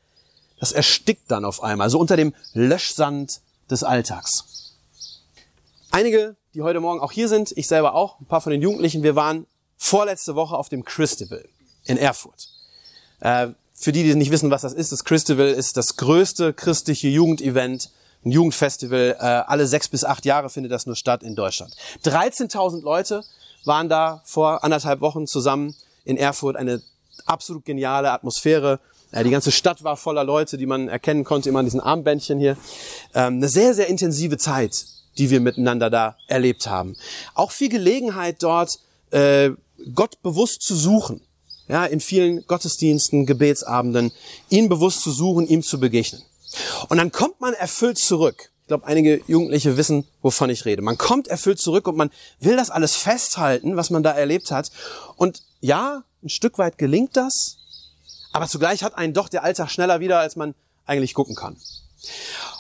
das 0.62 0.70
erstickt 0.70 1.28
dann 1.28 1.44
auf 1.44 1.60
einmal, 1.64 1.90
so 1.90 1.98
unter 1.98 2.16
dem 2.16 2.32
Löschsand 2.54 3.40
des 3.68 3.82
Alltags. 3.82 4.76
Einige, 5.90 6.36
die 6.54 6.62
heute 6.62 6.78
Morgen 6.78 7.00
auch 7.00 7.10
hier 7.10 7.28
sind, 7.28 7.50
ich 7.56 7.66
selber 7.66 7.96
auch, 7.96 8.20
ein 8.20 8.26
paar 8.26 8.40
von 8.40 8.52
den 8.52 8.62
Jugendlichen, 8.62 9.02
wir 9.02 9.16
waren 9.16 9.48
vorletzte 9.76 10.36
Woche 10.36 10.56
auf 10.56 10.68
dem 10.68 10.84
Christival 10.84 11.44
in 11.82 11.96
Erfurt. 11.96 12.48
Äh, 13.18 13.48
für 13.74 13.90
die, 13.90 14.04
die 14.04 14.14
nicht 14.14 14.30
wissen, 14.30 14.52
was 14.52 14.62
das 14.62 14.72
ist, 14.72 14.92
das 14.92 15.02
Christival 15.02 15.48
ist 15.48 15.76
das 15.76 15.96
größte 15.96 16.52
christliche 16.52 17.08
Jugendevent, 17.08 17.90
ein 18.24 18.30
Jugendfestival. 18.30 19.16
Äh, 19.18 19.24
alle 19.24 19.66
sechs 19.66 19.88
bis 19.88 20.04
acht 20.04 20.24
Jahre 20.24 20.48
findet 20.48 20.70
das 20.70 20.86
nur 20.86 20.94
statt 20.94 21.24
in 21.24 21.34
Deutschland. 21.34 21.74
13.000 22.04 22.82
Leute 22.82 23.24
waren 23.64 23.88
da 23.88 24.22
vor 24.26 24.62
anderthalb 24.62 25.00
Wochen 25.00 25.26
zusammen 25.26 25.74
in 26.04 26.16
Erfurt. 26.16 26.54
Eine 26.54 26.82
absolut 27.26 27.64
geniale 27.64 28.12
Atmosphäre. 28.12 28.78
Die 29.14 29.30
ganze 29.30 29.52
Stadt 29.52 29.84
war 29.84 29.96
voller 29.96 30.24
Leute, 30.24 30.56
die 30.56 30.64
man 30.64 30.88
erkennen 30.88 31.24
konnte, 31.24 31.48
immer 31.48 31.58
an 31.58 31.66
diesen 31.66 31.80
Armbändchen 31.80 32.38
hier. 32.38 32.56
Ähm, 33.14 33.36
eine 33.36 33.48
sehr, 33.48 33.74
sehr 33.74 33.88
intensive 33.88 34.38
Zeit, 34.38 34.86
die 35.18 35.28
wir 35.28 35.40
miteinander 35.40 35.90
da 35.90 36.16
erlebt 36.28 36.66
haben. 36.66 36.96
Auch 37.34 37.50
viel 37.50 37.68
Gelegenheit 37.68 38.42
dort, 38.42 38.78
äh, 39.10 39.50
Gott 39.94 40.22
bewusst 40.22 40.62
zu 40.62 40.74
suchen. 40.74 41.20
Ja, 41.68 41.84
in 41.84 42.00
vielen 42.00 42.46
Gottesdiensten, 42.46 43.24
Gebetsabenden, 43.24 44.12
ihn 44.48 44.68
bewusst 44.68 45.02
zu 45.02 45.10
suchen, 45.10 45.46
ihm 45.46 45.62
zu 45.62 45.78
begegnen. 45.78 46.22
Und 46.88 46.96
dann 46.96 47.12
kommt 47.12 47.40
man 47.40 47.54
erfüllt 47.54 47.98
zurück. 47.98 48.50
Ich 48.62 48.68
glaube, 48.68 48.86
einige 48.86 49.20
Jugendliche 49.26 49.76
wissen, 49.76 50.04
wovon 50.22 50.50
ich 50.50 50.64
rede. 50.64 50.82
Man 50.82 50.98
kommt 50.98 51.28
erfüllt 51.28 51.60
zurück 51.60 51.86
und 51.88 51.96
man 51.96 52.10
will 52.40 52.56
das 52.56 52.70
alles 52.70 52.96
festhalten, 52.96 53.76
was 53.76 53.90
man 53.90 54.02
da 54.02 54.12
erlebt 54.12 54.50
hat. 54.50 54.70
Und 55.16 55.42
ja, 55.60 56.04
ein 56.22 56.28
Stück 56.28 56.58
weit 56.58 56.78
gelingt 56.78 57.16
das, 57.16 57.58
aber 58.32 58.48
zugleich 58.48 58.82
hat 58.82 58.96
einen 58.96 59.14
doch 59.14 59.28
der 59.28 59.44
Alltag 59.44 59.70
schneller 59.70 60.00
wieder, 60.00 60.18
als 60.18 60.36
man 60.36 60.54
eigentlich 60.86 61.14
gucken 61.14 61.34
kann. 61.34 61.56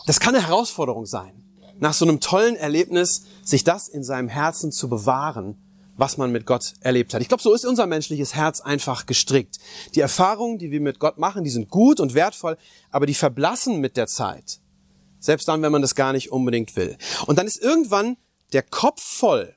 Das 0.06 0.20
kann 0.20 0.34
eine 0.34 0.46
Herausforderung 0.46 1.06
sein, 1.06 1.42
nach 1.78 1.94
so 1.94 2.04
einem 2.04 2.20
tollen 2.20 2.56
Erlebnis, 2.56 3.24
sich 3.42 3.64
das 3.64 3.88
in 3.88 4.04
seinem 4.04 4.28
Herzen 4.28 4.70
zu 4.70 4.88
bewahren, 4.88 5.58
was 5.96 6.16
man 6.16 6.32
mit 6.32 6.46
Gott 6.46 6.74
erlebt 6.80 7.12
hat. 7.14 7.20
Ich 7.20 7.28
glaube, 7.28 7.42
so 7.42 7.52
ist 7.52 7.66
unser 7.66 7.86
menschliches 7.86 8.34
Herz 8.34 8.60
einfach 8.60 9.06
gestrickt. 9.06 9.58
Die 9.94 10.00
Erfahrungen, 10.00 10.58
die 10.58 10.70
wir 10.70 10.80
mit 10.80 10.98
Gott 10.98 11.18
machen, 11.18 11.44
die 11.44 11.50
sind 11.50 11.68
gut 11.68 12.00
und 12.00 12.14
wertvoll, 12.14 12.56
aber 12.90 13.06
die 13.06 13.14
verblassen 13.14 13.80
mit 13.80 13.96
der 13.96 14.06
Zeit. 14.06 14.60
Selbst 15.18 15.46
dann, 15.48 15.62
wenn 15.62 15.72
man 15.72 15.82
das 15.82 15.94
gar 15.94 16.12
nicht 16.12 16.32
unbedingt 16.32 16.74
will. 16.76 16.96
Und 17.26 17.38
dann 17.38 17.46
ist 17.46 17.60
irgendwann 17.60 18.16
der 18.52 18.62
Kopf 18.62 19.02
voll 19.02 19.54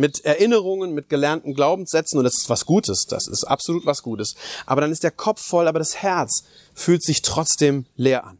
mit 0.00 0.24
Erinnerungen, 0.24 0.94
mit 0.94 1.10
gelernten 1.10 1.52
Glaubenssätzen 1.52 2.18
und 2.18 2.24
das 2.24 2.38
ist 2.38 2.48
was 2.48 2.64
Gutes, 2.64 3.04
das 3.06 3.28
ist 3.28 3.44
absolut 3.44 3.84
was 3.84 4.02
Gutes. 4.02 4.34
Aber 4.64 4.80
dann 4.80 4.92
ist 4.92 5.04
der 5.04 5.10
Kopf 5.10 5.42
voll, 5.42 5.68
aber 5.68 5.78
das 5.78 5.96
Herz 5.96 6.44
fühlt 6.72 7.04
sich 7.04 7.20
trotzdem 7.20 7.84
leer 7.96 8.24
an. 8.24 8.38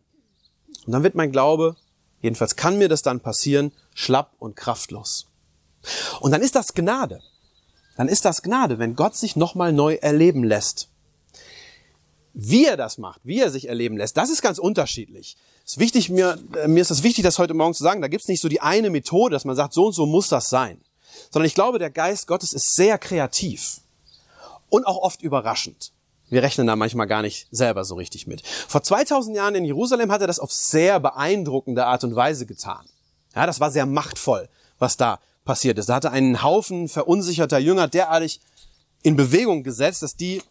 Und 0.86 0.92
dann 0.92 1.02
wird 1.02 1.14
mein 1.14 1.32
Glaube, 1.32 1.76
jedenfalls 2.22 2.56
kann 2.56 2.78
mir 2.78 2.88
das 2.88 3.02
dann 3.02 3.20
passieren, 3.20 3.72
schlapp 3.94 4.32
und 4.38 4.56
kraftlos. 4.56 5.26
Und 6.20 6.30
dann 6.30 6.40
ist 6.40 6.54
das 6.54 6.72
Gnade. 6.72 7.20
Dann 7.96 8.08
ist 8.08 8.24
das 8.24 8.40
Gnade, 8.40 8.78
wenn 8.78 8.96
Gott 8.96 9.14
sich 9.14 9.36
nochmal 9.36 9.74
neu 9.74 9.96
erleben 9.96 10.42
lässt. 10.42 10.88
Wie 12.32 12.64
er 12.64 12.78
das 12.78 12.96
macht, 12.96 13.20
wie 13.22 13.40
er 13.40 13.50
sich 13.50 13.68
erleben 13.68 13.98
lässt, 13.98 14.16
das 14.16 14.30
ist 14.30 14.40
ganz 14.40 14.58
unterschiedlich. 14.58 15.36
ist 15.66 15.78
wichtig, 15.78 16.08
mir, 16.08 16.38
äh, 16.56 16.68
mir 16.68 16.80
ist 16.80 16.90
das 16.90 17.02
wichtig, 17.02 17.22
das 17.22 17.38
heute 17.38 17.52
Morgen 17.52 17.74
zu 17.74 17.82
sagen. 17.82 18.00
Da 18.00 18.08
gibt's 18.08 18.28
nicht 18.28 18.40
so 18.40 18.48
die 18.48 18.62
eine 18.62 18.88
Methode, 18.88 19.34
dass 19.34 19.44
man 19.44 19.56
sagt, 19.56 19.74
so 19.74 19.86
und 19.86 19.92
so 19.92 20.06
muss 20.06 20.28
das 20.28 20.46
sein. 20.46 20.80
Sondern 21.30 21.46
ich 21.46 21.54
glaube, 21.54 21.78
der 21.78 21.90
Geist 21.90 22.26
Gottes 22.26 22.52
ist 22.52 22.74
sehr 22.74 22.98
kreativ 22.98 23.80
und 24.68 24.86
auch 24.86 24.98
oft 24.98 25.22
überraschend. 25.22 25.92
Wir 26.28 26.42
rechnen 26.42 26.66
da 26.66 26.76
manchmal 26.76 27.08
gar 27.08 27.22
nicht 27.22 27.48
selber 27.50 27.84
so 27.84 27.96
richtig 27.96 28.26
mit. 28.26 28.46
Vor 28.46 28.82
2000 28.82 29.36
Jahren 29.36 29.56
in 29.56 29.64
Jerusalem 29.64 30.12
hat 30.12 30.20
er 30.20 30.28
das 30.28 30.38
auf 30.38 30.52
sehr 30.52 31.00
beeindruckende 31.00 31.86
Art 31.86 32.04
und 32.04 32.14
Weise 32.14 32.46
getan. 32.46 32.86
Ja, 33.34 33.46
das 33.46 33.60
war 33.60 33.70
sehr 33.70 33.86
machtvoll, 33.86 34.48
was 34.78 34.96
da 34.96 35.18
passiert 35.44 35.78
ist. 35.78 35.88
Da 35.88 35.96
hatte 35.96 36.12
einen 36.12 36.42
Haufen 36.42 36.88
verunsicherter 36.88 37.58
Jünger 37.58 37.88
derartig 37.88 38.40
in 39.02 39.16
Bewegung 39.16 39.64
gesetzt, 39.64 40.02
dass 40.02 40.14
die 40.14 40.42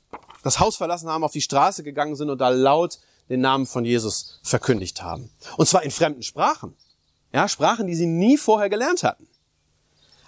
das 0.44 0.60
Haus 0.60 0.76
verlassen 0.76 1.10
haben, 1.10 1.24
auf 1.24 1.32
die 1.32 1.42
Straße 1.42 1.84
gegangen 1.84 2.16
sind 2.16 2.30
und 2.30 2.40
da 2.40 2.50
laut 2.50 3.00
den 3.30 3.42
Namen 3.42 3.66
von 3.66 3.86
Jesus 3.86 4.40
verkündigt 4.44 5.02
haben. 5.04 5.30
Und 5.58 5.68
zwar 5.68 5.84
in 5.84 5.92
fremden 5.92 6.24
Sprachen. 6.24 6.76
Ja, 7.32 7.48
Sprachen, 7.48 7.88
die 7.88 7.96
sie 7.96 8.08
nie 8.08 8.38
vorher 8.38 8.70
gelernt 8.70 9.04
hatten. 9.04 9.28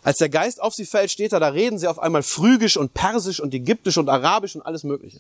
Als 0.03 0.17
der 0.17 0.29
Geist 0.29 0.61
auf 0.61 0.73
sie 0.73 0.85
fällt, 0.85 1.11
steht 1.11 1.33
da, 1.33 1.39
da 1.39 1.49
reden 1.49 1.77
sie 1.77 1.87
auf 1.87 1.99
einmal 1.99 2.23
Phrygisch 2.23 2.77
und 2.77 2.93
Persisch 2.93 3.39
und 3.39 3.53
Ägyptisch 3.53 3.97
und 3.97 4.09
Arabisch 4.09 4.55
und 4.55 4.63
alles 4.63 4.83
Mögliche. 4.83 5.19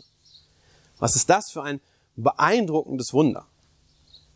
Was 0.99 1.15
ist 1.15 1.29
das 1.29 1.51
für 1.51 1.63
ein 1.63 1.79
beeindruckendes 2.15 3.13
Wunder? 3.13 3.45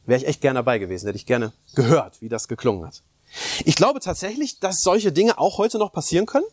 Wäre 0.06 0.22
ich 0.22 0.28
echt 0.28 0.42
gerne 0.42 0.60
dabei 0.60 0.78
gewesen, 0.78 1.08
hätte 1.08 1.18
ich 1.18 1.26
gerne 1.26 1.52
gehört, 1.74 2.22
wie 2.22 2.30
das 2.30 2.48
geklungen 2.48 2.86
hat. 2.86 3.02
Ich 3.66 3.76
glaube 3.76 4.00
tatsächlich, 4.00 4.60
dass 4.60 4.78
solche 4.82 5.12
Dinge 5.12 5.40
auch 5.40 5.58
heute 5.58 5.80
noch 5.80 5.92
passieren 5.92 6.26
können. 6.26 6.46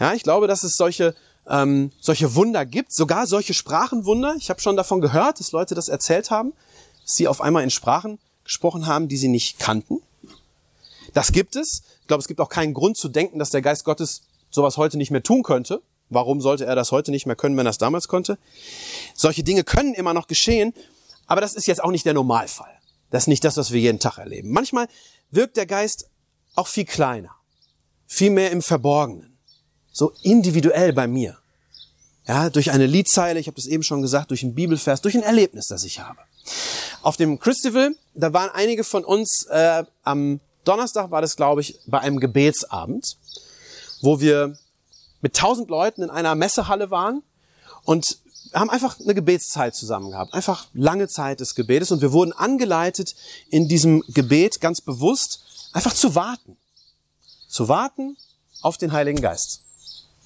Ja, 0.00 0.14
ich 0.14 0.24
glaube, 0.24 0.48
dass 0.48 0.64
es 0.64 0.72
solche 0.76 1.14
ähm, 1.48 1.90
solche 2.00 2.34
Wunder 2.34 2.64
gibt, 2.64 2.92
sogar 2.92 3.26
solche 3.26 3.54
Sprachenwunder. 3.54 4.34
Ich 4.38 4.50
habe 4.50 4.60
schon 4.60 4.76
davon 4.76 5.00
gehört, 5.00 5.40
dass 5.40 5.52
Leute 5.52 5.74
das 5.74 5.88
erzählt 5.88 6.30
haben, 6.30 6.52
dass 7.02 7.14
sie 7.16 7.28
auf 7.28 7.40
einmal 7.40 7.64
in 7.64 7.70
Sprachen 7.70 8.18
gesprochen 8.44 8.86
haben, 8.86 9.08
die 9.08 9.16
sie 9.16 9.28
nicht 9.28 9.58
kannten. 9.58 10.00
Das 11.14 11.32
gibt 11.32 11.56
es. 11.56 11.82
Glaube, 12.12 12.20
es 12.20 12.28
gibt 12.28 12.42
auch 12.42 12.50
keinen 12.50 12.74
Grund 12.74 12.98
zu 12.98 13.08
denken, 13.08 13.38
dass 13.38 13.48
der 13.48 13.62
Geist 13.62 13.84
Gottes 13.84 14.24
sowas 14.50 14.76
heute 14.76 14.98
nicht 14.98 15.10
mehr 15.10 15.22
tun 15.22 15.42
könnte. 15.42 15.80
Warum 16.10 16.42
sollte 16.42 16.66
er 16.66 16.74
das 16.74 16.92
heute 16.92 17.10
nicht 17.10 17.24
mehr 17.24 17.36
können, 17.36 17.56
wenn 17.56 17.66
er 17.66 17.70
es 17.70 17.78
damals 17.78 18.06
konnte? 18.06 18.36
Solche 19.14 19.42
Dinge 19.42 19.64
können 19.64 19.94
immer 19.94 20.12
noch 20.12 20.26
geschehen, 20.26 20.74
aber 21.26 21.40
das 21.40 21.54
ist 21.54 21.66
jetzt 21.66 21.82
auch 21.82 21.90
nicht 21.90 22.04
der 22.04 22.12
Normalfall. 22.12 22.78
Das 23.08 23.22
ist 23.22 23.28
nicht 23.28 23.44
das, 23.44 23.56
was 23.56 23.70
wir 23.70 23.80
jeden 23.80 23.98
Tag 23.98 24.18
erleben. 24.18 24.50
Manchmal 24.50 24.88
wirkt 25.30 25.56
der 25.56 25.64
Geist 25.64 26.10
auch 26.54 26.66
viel 26.66 26.84
kleiner, 26.84 27.30
viel 28.06 28.28
mehr 28.28 28.50
im 28.50 28.60
Verborgenen, 28.60 29.38
so 29.90 30.12
individuell 30.20 30.92
bei 30.92 31.06
mir. 31.06 31.38
Ja, 32.26 32.50
durch 32.50 32.72
eine 32.72 32.84
Liedzeile, 32.84 33.40
ich 33.40 33.46
habe 33.46 33.56
das 33.56 33.64
eben 33.64 33.84
schon 33.84 34.02
gesagt, 34.02 34.32
durch 34.32 34.42
ein 34.42 34.54
Bibelvers, 34.54 35.00
durch 35.00 35.14
ein 35.14 35.22
Erlebnis, 35.22 35.68
das 35.68 35.82
ich 35.84 36.00
habe. 36.00 36.18
Auf 37.00 37.16
dem 37.16 37.38
Christival, 37.38 37.96
da 38.12 38.34
waren 38.34 38.50
einige 38.50 38.84
von 38.84 39.02
uns 39.02 39.46
äh, 39.48 39.84
am 40.02 40.40
Donnerstag 40.64 41.10
war 41.10 41.20
das, 41.20 41.36
glaube 41.36 41.60
ich, 41.60 41.78
bei 41.86 42.00
einem 42.00 42.20
Gebetsabend, 42.20 43.16
wo 44.00 44.20
wir 44.20 44.56
mit 45.20 45.36
tausend 45.36 45.70
Leuten 45.70 46.02
in 46.02 46.10
einer 46.10 46.34
Messehalle 46.34 46.90
waren 46.90 47.22
und 47.84 48.18
haben 48.54 48.70
einfach 48.70 49.00
eine 49.00 49.14
Gebetszeit 49.14 49.74
zusammen 49.74 50.10
gehabt. 50.10 50.34
Einfach 50.34 50.66
lange 50.74 51.08
Zeit 51.08 51.40
des 51.40 51.54
Gebetes 51.54 51.90
und 51.90 52.02
wir 52.02 52.12
wurden 52.12 52.32
angeleitet 52.32 53.14
in 53.48 53.68
diesem 53.68 54.02
Gebet 54.08 54.60
ganz 54.60 54.80
bewusst 54.80 55.42
einfach 55.72 55.94
zu 55.94 56.14
warten. 56.14 56.56
Zu 57.48 57.68
warten 57.68 58.16
auf 58.60 58.76
den 58.76 58.92
Heiligen 58.92 59.20
Geist. 59.20 59.62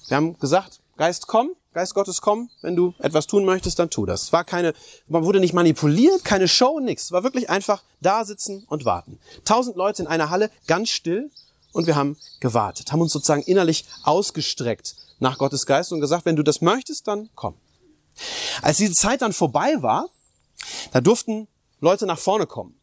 Wir 0.07 0.17
haben 0.17 0.37
gesagt, 0.39 0.79
Geist 0.97 1.27
komm, 1.27 1.51
Geist 1.77 1.93
Gottes 1.93 2.21
komm, 2.21 2.49
wenn 2.61 2.75
du 2.75 2.95
etwas 2.97 3.27
tun 3.27 3.45
möchtest, 3.45 3.77
dann 3.77 3.91
tu 3.91 4.07
das. 4.07 4.23
Es 4.23 4.33
war 4.33 4.43
keine, 4.43 4.73
man 5.07 5.23
wurde 5.23 5.39
nicht 5.39 5.53
manipuliert, 5.53 6.25
keine 6.25 6.47
Show, 6.47 6.79
nix. 6.79 7.03
Es 7.03 7.11
war 7.11 7.23
wirklich 7.23 7.51
einfach 7.51 7.83
da 8.01 8.25
sitzen 8.25 8.65
und 8.67 8.83
warten. 8.83 9.19
Tausend 9.45 9.75
Leute 9.75 10.01
in 10.01 10.07
einer 10.07 10.31
Halle, 10.31 10.49
ganz 10.65 10.89
still 10.89 11.29
und 11.73 11.85
wir 11.85 11.95
haben 11.95 12.17
gewartet, 12.39 12.91
haben 12.91 13.01
uns 13.01 13.13
sozusagen 13.13 13.43
innerlich 13.43 13.85
ausgestreckt 14.01 14.95
nach 15.19 15.37
Gottes 15.37 15.67
Geist 15.67 15.93
und 15.93 16.01
gesagt, 16.01 16.25
wenn 16.25 16.35
du 16.35 16.41
das 16.41 16.61
möchtest, 16.61 17.07
dann 17.07 17.29
komm. 17.35 17.53
Als 18.63 18.77
diese 18.77 18.93
Zeit 18.93 19.21
dann 19.21 19.31
vorbei 19.31 19.75
war, 19.77 20.09
da 20.93 20.99
durften 20.99 21.47
Leute 21.79 22.07
nach 22.07 22.17
vorne 22.17 22.47
kommen 22.47 22.73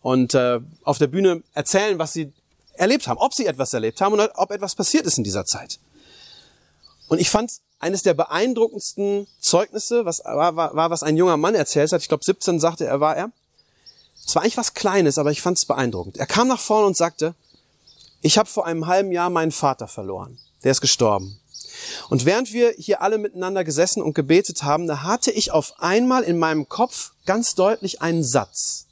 und 0.00 0.32
äh, 0.32 0.60
auf 0.84 0.96
der 0.96 1.08
Bühne 1.08 1.42
erzählen, 1.52 1.98
was 1.98 2.14
sie 2.14 2.32
erlebt 2.72 3.08
haben, 3.08 3.18
ob 3.18 3.34
sie 3.34 3.44
etwas 3.44 3.74
erlebt 3.74 4.00
haben 4.00 4.14
und 4.14 4.20
ob 4.36 4.50
etwas 4.52 4.74
passiert 4.74 5.04
ist 5.04 5.18
in 5.18 5.24
dieser 5.24 5.44
Zeit. 5.44 5.78
Und 7.08 7.20
ich 7.20 7.28
fand 7.28 7.50
eines 7.78 8.02
der 8.02 8.14
beeindruckendsten 8.14 9.26
Zeugnisse, 9.40 10.04
was 10.04 10.20
war, 10.24 10.56
war, 10.56 10.74
war 10.74 10.90
was 10.90 11.02
ein 11.02 11.16
junger 11.16 11.36
Mann 11.36 11.54
erzählt 11.54 11.92
hat. 11.92 12.02
Ich 12.02 12.08
glaube 12.08 12.24
17 12.24 12.60
sagte 12.60 12.86
er 12.86 13.00
war 13.00 13.16
er. 13.16 13.30
Es 14.26 14.34
war 14.34 14.42
eigentlich 14.42 14.56
was 14.56 14.74
Kleines, 14.74 15.16
aber 15.16 15.30
ich 15.30 15.40
fand 15.40 15.58
es 15.58 15.64
beeindruckend. 15.64 16.18
Er 16.18 16.26
kam 16.26 16.48
nach 16.48 16.60
vorne 16.60 16.86
und 16.86 16.96
sagte: 16.96 17.34
ich 18.20 18.36
habe 18.36 18.48
vor 18.48 18.66
einem 18.66 18.86
halben 18.86 19.12
Jahr 19.12 19.30
meinen 19.30 19.52
Vater 19.52 19.86
verloren. 19.86 20.38
Der 20.64 20.72
ist 20.72 20.80
gestorben. 20.80 21.38
Und 22.08 22.24
während 22.24 22.52
wir 22.52 22.74
hier 22.76 23.02
alle 23.02 23.18
miteinander 23.18 23.62
gesessen 23.62 24.02
und 24.02 24.14
gebetet 24.14 24.64
haben, 24.64 24.86
da 24.88 25.02
hatte 25.02 25.30
ich 25.30 25.52
auf 25.52 25.74
einmal 25.78 26.24
in 26.24 26.38
meinem 26.38 26.68
Kopf 26.68 27.12
ganz 27.26 27.54
deutlich 27.54 28.02
einen 28.02 28.24
Satz, 28.24 28.86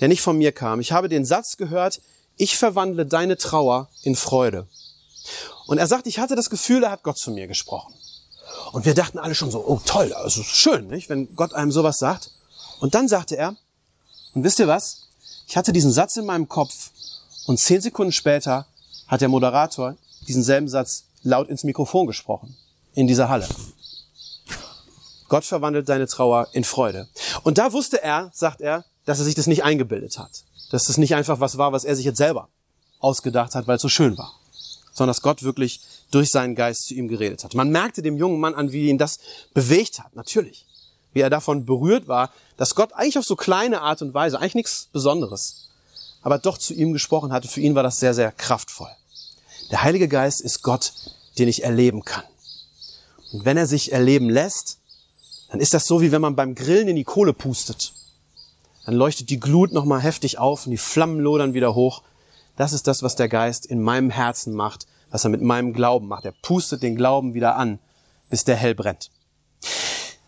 der 0.00 0.08
nicht 0.08 0.22
von 0.22 0.36
mir 0.36 0.50
kam. 0.50 0.80
Ich 0.80 0.90
habe 0.90 1.08
den 1.08 1.24
Satz 1.24 1.56
gehört, 1.56 2.00
ich 2.36 2.56
verwandle 2.56 3.06
deine 3.06 3.36
Trauer 3.36 3.88
in 4.02 4.16
Freude. 4.16 4.66
Und 5.66 5.78
er 5.78 5.86
sagt, 5.86 6.06
ich 6.06 6.18
hatte 6.18 6.36
das 6.36 6.50
Gefühl, 6.50 6.80
da 6.80 6.90
hat 6.90 7.02
Gott 7.02 7.18
zu 7.18 7.30
mir 7.30 7.46
gesprochen. 7.46 7.94
Und 8.72 8.84
wir 8.84 8.94
dachten 8.94 9.18
alle 9.18 9.34
schon 9.34 9.50
so, 9.50 9.64
oh 9.66 9.80
toll, 9.84 10.12
also 10.12 10.42
schön, 10.42 10.88
nicht, 10.88 11.08
wenn 11.08 11.34
Gott 11.34 11.54
einem 11.54 11.72
sowas 11.72 11.98
sagt. 11.98 12.30
Und 12.80 12.94
dann 12.94 13.08
sagte 13.08 13.36
er, 13.36 13.56
und 14.34 14.44
wisst 14.44 14.58
ihr 14.58 14.68
was? 14.68 15.08
Ich 15.46 15.56
hatte 15.56 15.72
diesen 15.72 15.92
Satz 15.92 16.16
in 16.16 16.24
meinem 16.24 16.48
Kopf 16.48 16.90
und 17.46 17.58
zehn 17.58 17.80
Sekunden 17.80 18.12
später 18.12 18.66
hat 19.06 19.20
der 19.20 19.28
Moderator 19.28 19.96
diesen 20.26 20.42
selben 20.42 20.68
Satz 20.68 21.04
laut 21.22 21.48
ins 21.48 21.64
Mikrofon 21.64 22.06
gesprochen. 22.06 22.56
In 22.94 23.06
dieser 23.06 23.28
Halle. 23.28 23.48
Gott 25.28 25.44
verwandelt 25.44 25.88
deine 25.88 26.06
Trauer 26.06 26.48
in 26.52 26.64
Freude. 26.64 27.08
Und 27.42 27.56
da 27.58 27.72
wusste 27.72 28.02
er, 28.02 28.30
sagt 28.34 28.60
er, 28.60 28.84
dass 29.06 29.18
er 29.18 29.24
sich 29.24 29.34
das 29.34 29.46
nicht 29.46 29.64
eingebildet 29.64 30.18
hat. 30.18 30.44
Dass 30.70 30.84
das 30.84 30.98
nicht 30.98 31.14
einfach 31.14 31.40
was 31.40 31.58
war, 31.58 31.72
was 31.72 31.84
er 31.84 31.96
sich 31.96 32.04
jetzt 32.04 32.18
selber 32.18 32.48
ausgedacht 33.00 33.54
hat, 33.54 33.66
weil 33.66 33.76
es 33.76 33.82
so 33.82 33.88
schön 33.88 34.16
war. 34.18 34.34
Sondern 34.92 35.14
dass 35.14 35.22
Gott 35.22 35.42
wirklich 35.42 35.80
durch 36.10 36.28
seinen 36.28 36.54
Geist 36.54 36.86
zu 36.86 36.94
ihm 36.94 37.08
geredet 37.08 37.44
hat. 37.44 37.54
Man 37.54 37.70
merkte 37.70 38.02
dem 38.02 38.16
jungen 38.16 38.40
Mann 38.40 38.54
an, 38.54 38.72
wie 38.72 38.88
ihn 38.88 38.98
das 38.98 39.18
bewegt 39.54 39.98
hat. 39.98 40.14
Natürlich. 40.14 40.66
Wie 41.12 41.20
er 41.20 41.30
davon 41.30 41.64
berührt 41.64 42.08
war, 42.08 42.30
dass 42.56 42.74
Gott 42.74 42.92
eigentlich 42.92 43.18
auf 43.18 43.24
so 43.24 43.36
kleine 43.36 43.82
Art 43.82 44.02
und 44.02 44.14
Weise, 44.14 44.38
eigentlich 44.38 44.54
nichts 44.54 44.88
Besonderes, 44.92 45.68
aber 46.22 46.38
doch 46.38 46.58
zu 46.58 46.74
ihm 46.74 46.92
gesprochen 46.92 47.32
hatte. 47.32 47.48
Für 47.48 47.60
ihn 47.60 47.74
war 47.74 47.82
das 47.82 47.96
sehr, 47.96 48.14
sehr 48.14 48.32
kraftvoll. 48.32 48.90
Der 49.70 49.82
Heilige 49.82 50.08
Geist 50.08 50.40
ist 50.40 50.62
Gott, 50.62 50.92
den 51.38 51.48
ich 51.48 51.64
erleben 51.64 52.04
kann. 52.04 52.24
Und 53.32 53.44
wenn 53.44 53.56
er 53.56 53.66
sich 53.66 53.92
erleben 53.92 54.28
lässt, 54.28 54.78
dann 55.50 55.60
ist 55.60 55.74
das 55.74 55.84
so, 55.84 56.00
wie 56.00 56.12
wenn 56.12 56.22
man 56.22 56.36
beim 56.36 56.54
Grillen 56.54 56.88
in 56.88 56.96
die 56.96 57.04
Kohle 57.04 57.32
pustet. 57.32 57.92
Dann 58.84 58.94
leuchtet 58.94 59.30
die 59.30 59.40
Glut 59.40 59.72
nochmal 59.72 60.00
heftig 60.00 60.38
auf 60.38 60.66
und 60.66 60.72
die 60.72 60.78
Flammen 60.78 61.20
lodern 61.20 61.54
wieder 61.54 61.74
hoch. 61.74 62.02
Das 62.56 62.72
ist 62.72 62.86
das, 62.86 63.02
was 63.02 63.16
der 63.16 63.28
Geist 63.28 63.66
in 63.66 63.82
meinem 63.82 64.10
Herzen 64.10 64.54
macht, 64.54 64.86
was 65.10 65.24
er 65.24 65.30
mit 65.30 65.42
meinem 65.42 65.72
Glauben 65.72 66.08
macht. 66.08 66.24
Er 66.24 66.34
pustet 66.42 66.82
den 66.82 66.96
Glauben 66.96 67.34
wieder 67.34 67.56
an, 67.56 67.78
bis 68.30 68.44
der 68.44 68.56
hell 68.56 68.74
brennt. 68.74 69.10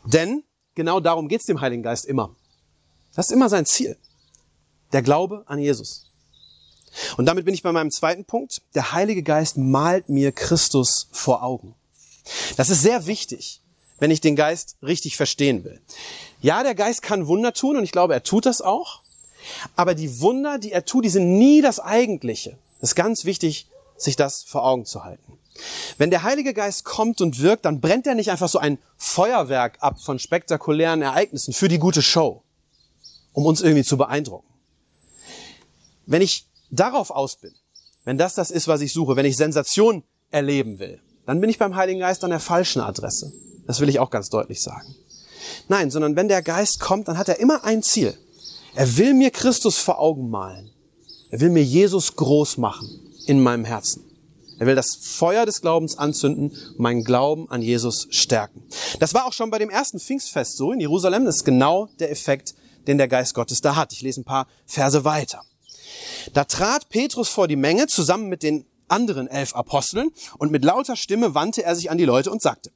Denn 0.05 0.45
genau 0.75 1.01
darum 1.01 1.29
geht's 1.29 1.47
dem 1.47 1.61
Heiligen 1.61 1.83
Geist 1.83 2.05
immer. 2.05 2.35
Das 3.15 3.27
ist 3.27 3.33
immer 3.33 3.49
sein 3.49 3.67
Ziel. 3.67 3.97
Der 4.93 5.03
Glaube 5.03 5.45
an 5.47 5.59
Jesus. 5.59 6.07
Und 7.17 7.27
damit 7.27 7.45
bin 7.45 7.55
ich 7.55 7.63
bei 7.63 7.73
meinem 7.73 7.91
zweiten 7.91 8.25
Punkt. 8.25 8.63
Der 8.75 8.93
Heilige 8.93 9.23
Geist 9.23 9.57
malt 9.57 10.09
mir 10.09 10.33
Christus 10.33 11.09
vor 11.13 11.43
Augen. 11.43 11.75
Das 12.57 12.71
ist 12.71 12.83
sehr 12.83 13.07
wichtig, 13.07 13.61
wenn 13.99 14.11
ich 14.11 14.21
den 14.21 14.37
Geist 14.37 14.77
richtig 14.83 15.17
verstehen 15.17 15.65
will. 15.65 15.81
Ja, 16.41 16.63
der 16.63 16.75
Geist 16.75 17.03
kann 17.03 17.27
Wunder 17.27 17.53
tun 17.53 17.77
und 17.77 17.85
ich 17.85 17.93
glaube, 17.93 18.15
er 18.15 18.23
tut 18.23 18.47
das 18.47 18.61
auch. 18.61 19.03
Aber 19.77 19.95
die 19.95 20.21
Wunder, 20.21 20.59
die 20.59 20.73
er 20.73 20.85
tut, 20.85 21.05
die 21.05 21.11
sind 21.11 21.39
nie 21.39 21.61
das 21.61 21.81
Eigentliche. 21.81 22.57
Es 22.81 22.91
ist 22.91 22.95
ganz 22.95 23.25
wichtig, 23.25 23.69
sich 23.97 24.17
das 24.17 24.43
vor 24.43 24.65
Augen 24.65 24.85
zu 24.85 25.05
halten. 25.05 25.39
Wenn 25.99 26.11
der 26.11 26.25
Heilige 26.25 26.53
Geist 26.53 26.85
kommt 26.85 27.21
und 27.21 27.41
wirkt, 27.41 27.65
dann 27.65 27.81
brennt 27.81 28.07
er 28.07 28.15
nicht 28.15 28.31
einfach 28.31 28.49
so 28.49 28.59
ein 28.59 28.79
Feuerwerk 28.97 29.79
ab 29.81 30.01
von 30.01 30.19
spektakulären 30.19 31.03
Ereignissen 31.03 31.55
für 31.55 31.69
die 31.69 31.79
gute 31.79 32.03
Show, 32.03 32.43
um 33.33 33.47
uns 33.47 33.61
irgendwie 33.61 33.85
zu 33.85 33.97
beeindrucken. 33.97 34.49
Wenn 36.07 36.23
ich 36.23 36.47
darauf 36.71 37.11
aus 37.11 37.37
bin, 37.37 37.55
wenn 38.05 38.19
das 38.19 38.35
das 38.35 38.51
ist, 38.51 38.69
was 38.69 38.81
ich 38.81 38.93
suche, 38.93 39.17
wenn 39.17 39.27
ich 39.27 39.37
Sensation 39.37 40.03
erleben 40.31 40.79
will, 40.79 41.01
dann 41.25 41.41
bin 41.41 41.49
ich 41.49 41.59
beim 41.59 41.77
Heiligen 41.77 42.01
Geist 42.01 42.25
an 42.25 42.31
der 42.31 42.41
falschen 42.41 42.81
Adresse. 42.81 43.33
Das 43.67 43.81
will 43.81 43.89
ich 43.89 44.01
auch 44.01 44.11
ganz 44.11 44.29
deutlich 44.29 44.61
sagen. 44.61 44.95
Nein, 45.69 45.91
sondern 45.91 46.17
wenn 46.17 46.29
der 46.29 46.43
Geist 46.43 46.81
kommt, 46.81 47.09
dann 47.09 47.17
hat 47.17 47.29
er 47.29 47.39
immer 47.39 47.65
ein 47.65 47.83
Ziel. 47.83 48.19
Er 48.77 48.97
will 48.97 49.15
mir 49.15 49.31
Christus 49.31 49.79
vor 49.79 50.01
Augen 50.01 50.31
malen. 50.31 50.71
Er 51.31 51.41
will 51.41 51.51
mir 51.51 51.63
Jesus 51.63 52.17
groß 52.17 52.57
machen 52.57 52.89
in 53.27 53.41
meinem 53.41 53.65
Herzen. 53.65 54.05
Er 54.59 54.67
will 54.67 54.75
das 54.75 54.97
Feuer 55.01 55.47
des 55.47 55.61
Glaubens 55.61 55.99
anzünden 55.99 56.57
meinen 56.77 57.05
Glauben 57.05 57.49
an 57.51 57.63
Jesus 57.63 58.07
stärken. 58.11 58.63
Das 59.01 59.15
war 59.15 59.27
auch 59.27 59.33
schon 59.33 59.51
bei 59.51 59.59
dem 59.59 59.71
ersten 59.71 59.99
Pfingstfest 59.99 60.57
so 60.57 60.73
in 60.73 60.81
Jerusalem. 60.81 61.25
Das 61.25 61.37
ist 61.37 61.45
genau 61.45 61.89
der 61.99 62.11
Effekt, 62.11 62.55
den 62.87 62.99
der 62.99 63.09
Geist 63.09 63.35
Gottes 63.35 63.61
da 63.61 63.77
hat. 63.77 63.93
Ich 63.93 64.03
lese 64.03 64.21
ein 64.21 64.25
paar 64.25 64.47
Verse 64.67 65.05
weiter. 65.05 65.43
Da 66.33 66.45
trat 66.45 66.89
Petrus 66.89 67.29
vor 67.29 67.49
die 67.49 67.57
Menge 67.57 67.87
zusammen 67.87 68.29
mit 68.29 68.43
den 68.43 68.65
anderen 68.89 69.29
elf 69.29 69.55
Aposteln 69.55 70.11
und 70.39 70.53
mit 70.53 70.65
lauter 70.65 70.97
Stimme 70.97 71.35
wandte 71.35 71.63
er 71.63 71.77
sich 71.77 71.91
an 71.91 71.99
die 71.99 72.05
Leute 72.05 72.31
und 72.31 72.43
sagte, 72.43 72.71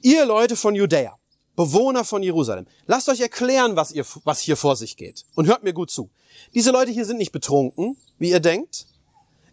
ihr 0.00 0.26
Leute 0.26 0.56
von 0.56 0.74
Judäa, 0.74 1.16
Bewohner 1.56 2.04
von 2.04 2.22
Jerusalem, 2.22 2.66
lasst 2.86 3.08
euch 3.08 3.20
erklären, 3.20 3.76
was, 3.76 3.92
ihr, 3.92 4.06
was 4.24 4.40
hier 4.40 4.56
vor 4.56 4.76
sich 4.76 4.96
geht. 4.96 5.24
Und 5.34 5.46
hört 5.46 5.64
mir 5.64 5.72
gut 5.72 5.90
zu. 5.90 6.10
Diese 6.54 6.70
Leute 6.70 6.90
hier 6.90 7.04
sind 7.04 7.18
nicht 7.18 7.32
betrunken, 7.32 7.96
wie 8.18 8.30
ihr 8.30 8.40
denkt. 8.40 8.86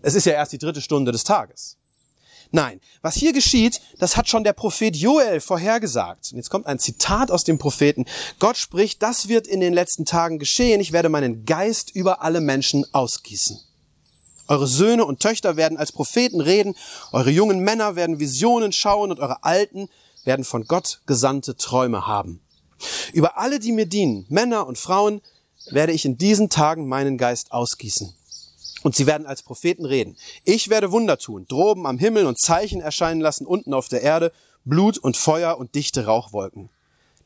Es 0.01 0.15
ist 0.15 0.25
ja 0.25 0.33
erst 0.33 0.53
die 0.53 0.57
dritte 0.57 0.81
Stunde 0.81 1.11
des 1.11 1.23
Tages. 1.23 1.75
Nein, 2.51 2.81
was 3.01 3.15
hier 3.15 3.31
geschieht, 3.31 3.79
das 3.99 4.17
hat 4.17 4.27
schon 4.27 4.43
der 4.43 4.53
Prophet 4.53 4.95
Joel 4.95 5.39
vorhergesagt. 5.39 6.29
Und 6.31 6.37
jetzt 6.37 6.49
kommt 6.49 6.65
ein 6.65 6.79
Zitat 6.79 7.29
aus 7.29 7.43
dem 7.43 7.59
Propheten. 7.59 8.05
Gott 8.39 8.57
spricht, 8.57 9.03
das 9.03 9.27
wird 9.27 9.45
in 9.45 9.59
den 9.59 9.73
letzten 9.73 10.05
Tagen 10.05 10.39
geschehen. 10.39 10.81
Ich 10.81 10.91
werde 10.91 11.09
meinen 11.09 11.45
Geist 11.45 11.91
über 11.93 12.23
alle 12.23 12.41
Menschen 12.41 12.85
ausgießen. 12.91 13.59
Eure 14.47 14.65
Söhne 14.65 15.05
und 15.05 15.19
Töchter 15.19 15.57
werden 15.57 15.77
als 15.77 15.91
Propheten 15.91 16.41
reden, 16.41 16.75
eure 17.11 17.29
jungen 17.29 17.59
Männer 17.59 17.95
werden 17.95 18.17
Visionen 18.17 18.71
schauen 18.71 19.11
und 19.11 19.19
eure 19.19 19.43
Alten 19.43 19.89
werden 20.29 20.45
von 20.45 20.65
Gott 20.65 21.01
gesandte 21.07 21.55
Träume 21.55 22.05
haben. 22.05 22.39
Über 23.13 23.39
alle, 23.39 23.57
die 23.57 23.71
mir 23.71 23.87
dienen, 23.87 24.27
Männer 24.29 24.67
und 24.67 24.77
Frauen, 24.77 25.21
werde 25.71 25.91
ich 25.91 26.05
in 26.05 26.19
diesen 26.19 26.51
Tagen 26.51 26.87
meinen 26.87 27.17
Geist 27.17 27.51
ausgießen. 27.51 28.13
Und 28.83 28.95
sie 28.95 29.07
werden 29.07 29.25
als 29.25 29.41
Propheten 29.41 29.85
reden. 29.85 30.17
Ich 30.45 30.69
werde 30.69 30.91
Wunder 30.91 31.17
tun, 31.17 31.47
droben 31.49 31.87
am 31.87 31.97
Himmel 31.97 32.27
und 32.27 32.39
Zeichen 32.39 32.79
erscheinen 32.79 33.21
lassen, 33.21 33.47
unten 33.47 33.73
auf 33.73 33.87
der 33.87 34.03
Erde, 34.03 34.31
Blut 34.65 34.99
und 34.99 35.17
Feuer 35.17 35.57
und 35.57 35.73
dichte 35.73 36.05
Rauchwolken. 36.05 36.69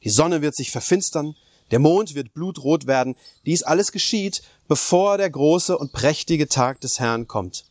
Die 0.05 0.10
Sonne 0.10 0.41
wird 0.41 0.55
sich 0.55 0.72
verfinstern, 0.72 1.36
der 1.72 1.79
Mond 1.79 2.15
wird 2.15 2.33
blutrot 2.33 2.88
werden. 2.88 3.15
Dies 3.45 3.63
alles 3.63 3.91
geschieht, 3.91 4.43
bevor 4.69 5.17
der 5.17 5.29
große 5.29 5.77
und 5.77 5.91
prächtige 5.91 6.48
Tag 6.48 6.79
des 6.79 7.01
Herrn 7.01 7.27
kommt. 7.27 7.65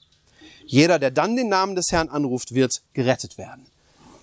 Jeder, 0.67 0.99
der 0.99 1.11
dann 1.11 1.37
den 1.37 1.49
Namen 1.49 1.75
des 1.75 1.87
Herrn 1.91 2.11
anruft, 2.11 2.53
wird 2.53 2.83
gerettet 2.93 3.39
werden. 3.39 3.72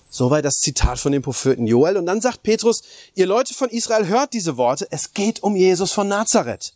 Soweit 0.10 0.44
das 0.44 0.56
Zitat 0.56 1.00
von 1.00 1.12
dem 1.12 1.22
Propheten 1.22 1.68
Joel. 1.68 1.98
Und 1.98 2.06
dann 2.06 2.22
sagt 2.22 2.44
Petrus, 2.44 2.82
ihr 3.14 3.28
Leute 3.28 3.54
von 3.54 3.70
Israel 3.70 4.08
hört 4.08 4.34
diese 4.34 4.58
Worte, 4.58 4.88
es 4.92 5.14
geht 5.14 5.44
um 5.44 5.56
Jesus 5.56 5.92
von 5.92 6.08
Nazareth. 6.08 6.74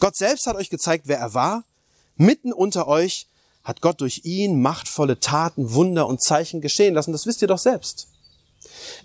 Gott 0.00 0.16
selbst 0.16 0.46
hat 0.46 0.56
euch 0.56 0.70
gezeigt, 0.70 1.04
wer 1.06 1.18
er 1.18 1.34
war. 1.34 1.64
Mitten 2.16 2.52
unter 2.52 2.88
euch 2.88 3.26
hat 3.62 3.80
Gott 3.80 4.00
durch 4.00 4.22
ihn 4.24 4.60
machtvolle 4.60 5.20
Taten, 5.20 5.72
Wunder 5.74 6.06
und 6.06 6.22
Zeichen 6.22 6.60
geschehen 6.60 6.94
lassen. 6.94 7.12
Das 7.12 7.26
wisst 7.26 7.42
ihr 7.42 7.48
doch 7.48 7.58
selbst. 7.58 8.08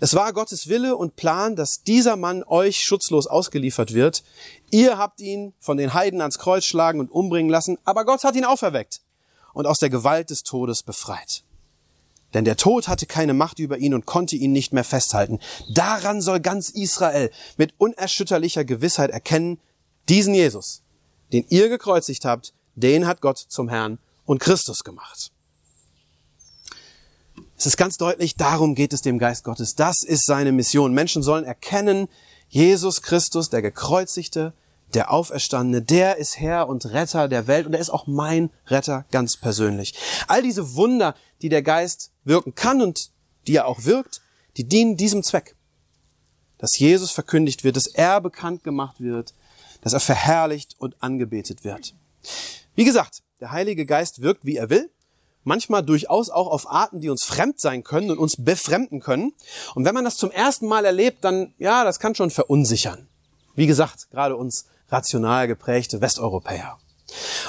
Es 0.00 0.14
war 0.14 0.32
Gottes 0.32 0.68
Wille 0.68 0.96
und 0.96 1.16
Plan, 1.16 1.56
dass 1.56 1.82
dieser 1.86 2.16
Mann 2.16 2.42
euch 2.44 2.80
schutzlos 2.80 3.26
ausgeliefert 3.26 3.94
wird. 3.94 4.22
Ihr 4.70 4.98
habt 4.98 5.20
ihn 5.20 5.54
von 5.60 5.76
den 5.76 5.94
Heiden 5.94 6.20
ans 6.20 6.38
Kreuz 6.38 6.64
schlagen 6.64 7.00
und 7.00 7.10
umbringen 7.10 7.50
lassen, 7.50 7.78
aber 7.84 8.04
Gott 8.04 8.24
hat 8.24 8.36
ihn 8.36 8.44
auferweckt 8.44 9.00
und 9.52 9.66
aus 9.66 9.78
der 9.78 9.90
Gewalt 9.90 10.30
des 10.30 10.42
Todes 10.42 10.82
befreit. 10.82 11.44
Denn 12.34 12.44
der 12.44 12.56
Tod 12.56 12.88
hatte 12.88 13.06
keine 13.06 13.34
Macht 13.34 13.58
über 13.58 13.78
ihn 13.78 13.94
und 13.94 14.06
konnte 14.06 14.36
ihn 14.36 14.52
nicht 14.52 14.72
mehr 14.72 14.84
festhalten. 14.84 15.40
Daran 15.74 16.20
soll 16.20 16.40
ganz 16.40 16.68
Israel 16.68 17.30
mit 17.56 17.74
unerschütterlicher 17.78 18.64
Gewissheit 18.64 19.10
erkennen, 19.10 19.58
diesen 20.08 20.34
Jesus, 20.34 20.82
den 21.32 21.44
ihr 21.48 21.68
gekreuzigt 21.68 22.24
habt, 22.24 22.52
den 22.74 23.06
hat 23.06 23.20
Gott 23.20 23.38
zum 23.38 23.68
Herrn 23.68 23.98
und 24.24 24.38
Christus 24.38 24.84
gemacht. 24.84 25.32
Es 27.56 27.66
ist 27.66 27.76
ganz 27.76 27.98
deutlich, 27.98 28.36
darum 28.36 28.74
geht 28.74 28.92
es 28.92 29.02
dem 29.02 29.18
Geist 29.18 29.44
Gottes. 29.44 29.74
Das 29.74 29.96
ist 30.02 30.24
seine 30.24 30.50
Mission. 30.50 30.94
Menschen 30.94 31.22
sollen 31.22 31.44
erkennen, 31.44 32.08
Jesus 32.48 33.02
Christus, 33.02 33.50
der 33.50 33.60
gekreuzigte, 33.60 34.54
der 34.94 35.12
Auferstandene, 35.12 35.82
der 35.82 36.16
ist 36.16 36.38
Herr 36.38 36.68
und 36.68 36.86
Retter 36.86 37.28
der 37.28 37.46
Welt 37.46 37.66
und 37.66 37.74
er 37.74 37.80
ist 37.80 37.90
auch 37.90 38.06
mein 38.06 38.50
Retter 38.66 39.04
ganz 39.10 39.36
persönlich. 39.36 39.94
All 40.26 40.42
diese 40.42 40.74
Wunder, 40.74 41.14
die 41.42 41.48
der 41.48 41.62
Geist 41.62 42.12
wirken 42.24 42.54
kann 42.54 42.82
und 42.82 43.10
die 43.46 43.56
er 43.56 43.66
auch 43.66 43.84
wirkt, 43.84 44.20
die 44.56 44.64
dienen 44.64 44.96
diesem 44.96 45.22
Zweck. 45.22 45.56
Dass 46.58 46.78
Jesus 46.78 47.10
verkündigt 47.10 47.64
wird, 47.64 47.76
dass 47.76 47.86
er 47.86 48.20
bekannt 48.20 48.64
gemacht 48.64 49.00
wird, 49.00 49.34
dass 49.80 49.92
er 49.92 50.00
verherrlicht 50.00 50.76
und 50.78 51.02
angebetet 51.02 51.64
wird. 51.64 51.94
Wie 52.74 52.84
gesagt, 52.84 53.22
der 53.40 53.50
Heilige 53.50 53.86
Geist 53.86 54.20
wirkt, 54.20 54.44
wie 54.44 54.56
er 54.56 54.68
will, 54.68 54.90
manchmal 55.42 55.82
durchaus 55.82 56.28
auch 56.28 56.48
auf 56.48 56.70
Arten, 56.70 57.00
die 57.00 57.08
uns 57.08 57.24
fremd 57.24 57.60
sein 57.60 57.82
können 57.82 58.10
und 58.10 58.18
uns 58.18 58.36
befremden 58.38 59.00
können. 59.00 59.32
Und 59.74 59.84
wenn 59.84 59.94
man 59.94 60.04
das 60.04 60.16
zum 60.16 60.30
ersten 60.30 60.66
Mal 60.66 60.84
erlebt, 60.84 61.24
dann, 61.24 61.54
ja, 61.58 61.84
das 61.84 61.98
kann 61.98 62.14
schon 62.14 62.30
verunsichern. 62.30 63.08
Wie 63.54 63.66
gesagt, 63.66 64.10
gerade 64.10 64.36
uns 64.36 64.66
rational 64.90 65.46
geprägte 65.48 66.00
Westeuropäer. 66.00 66.78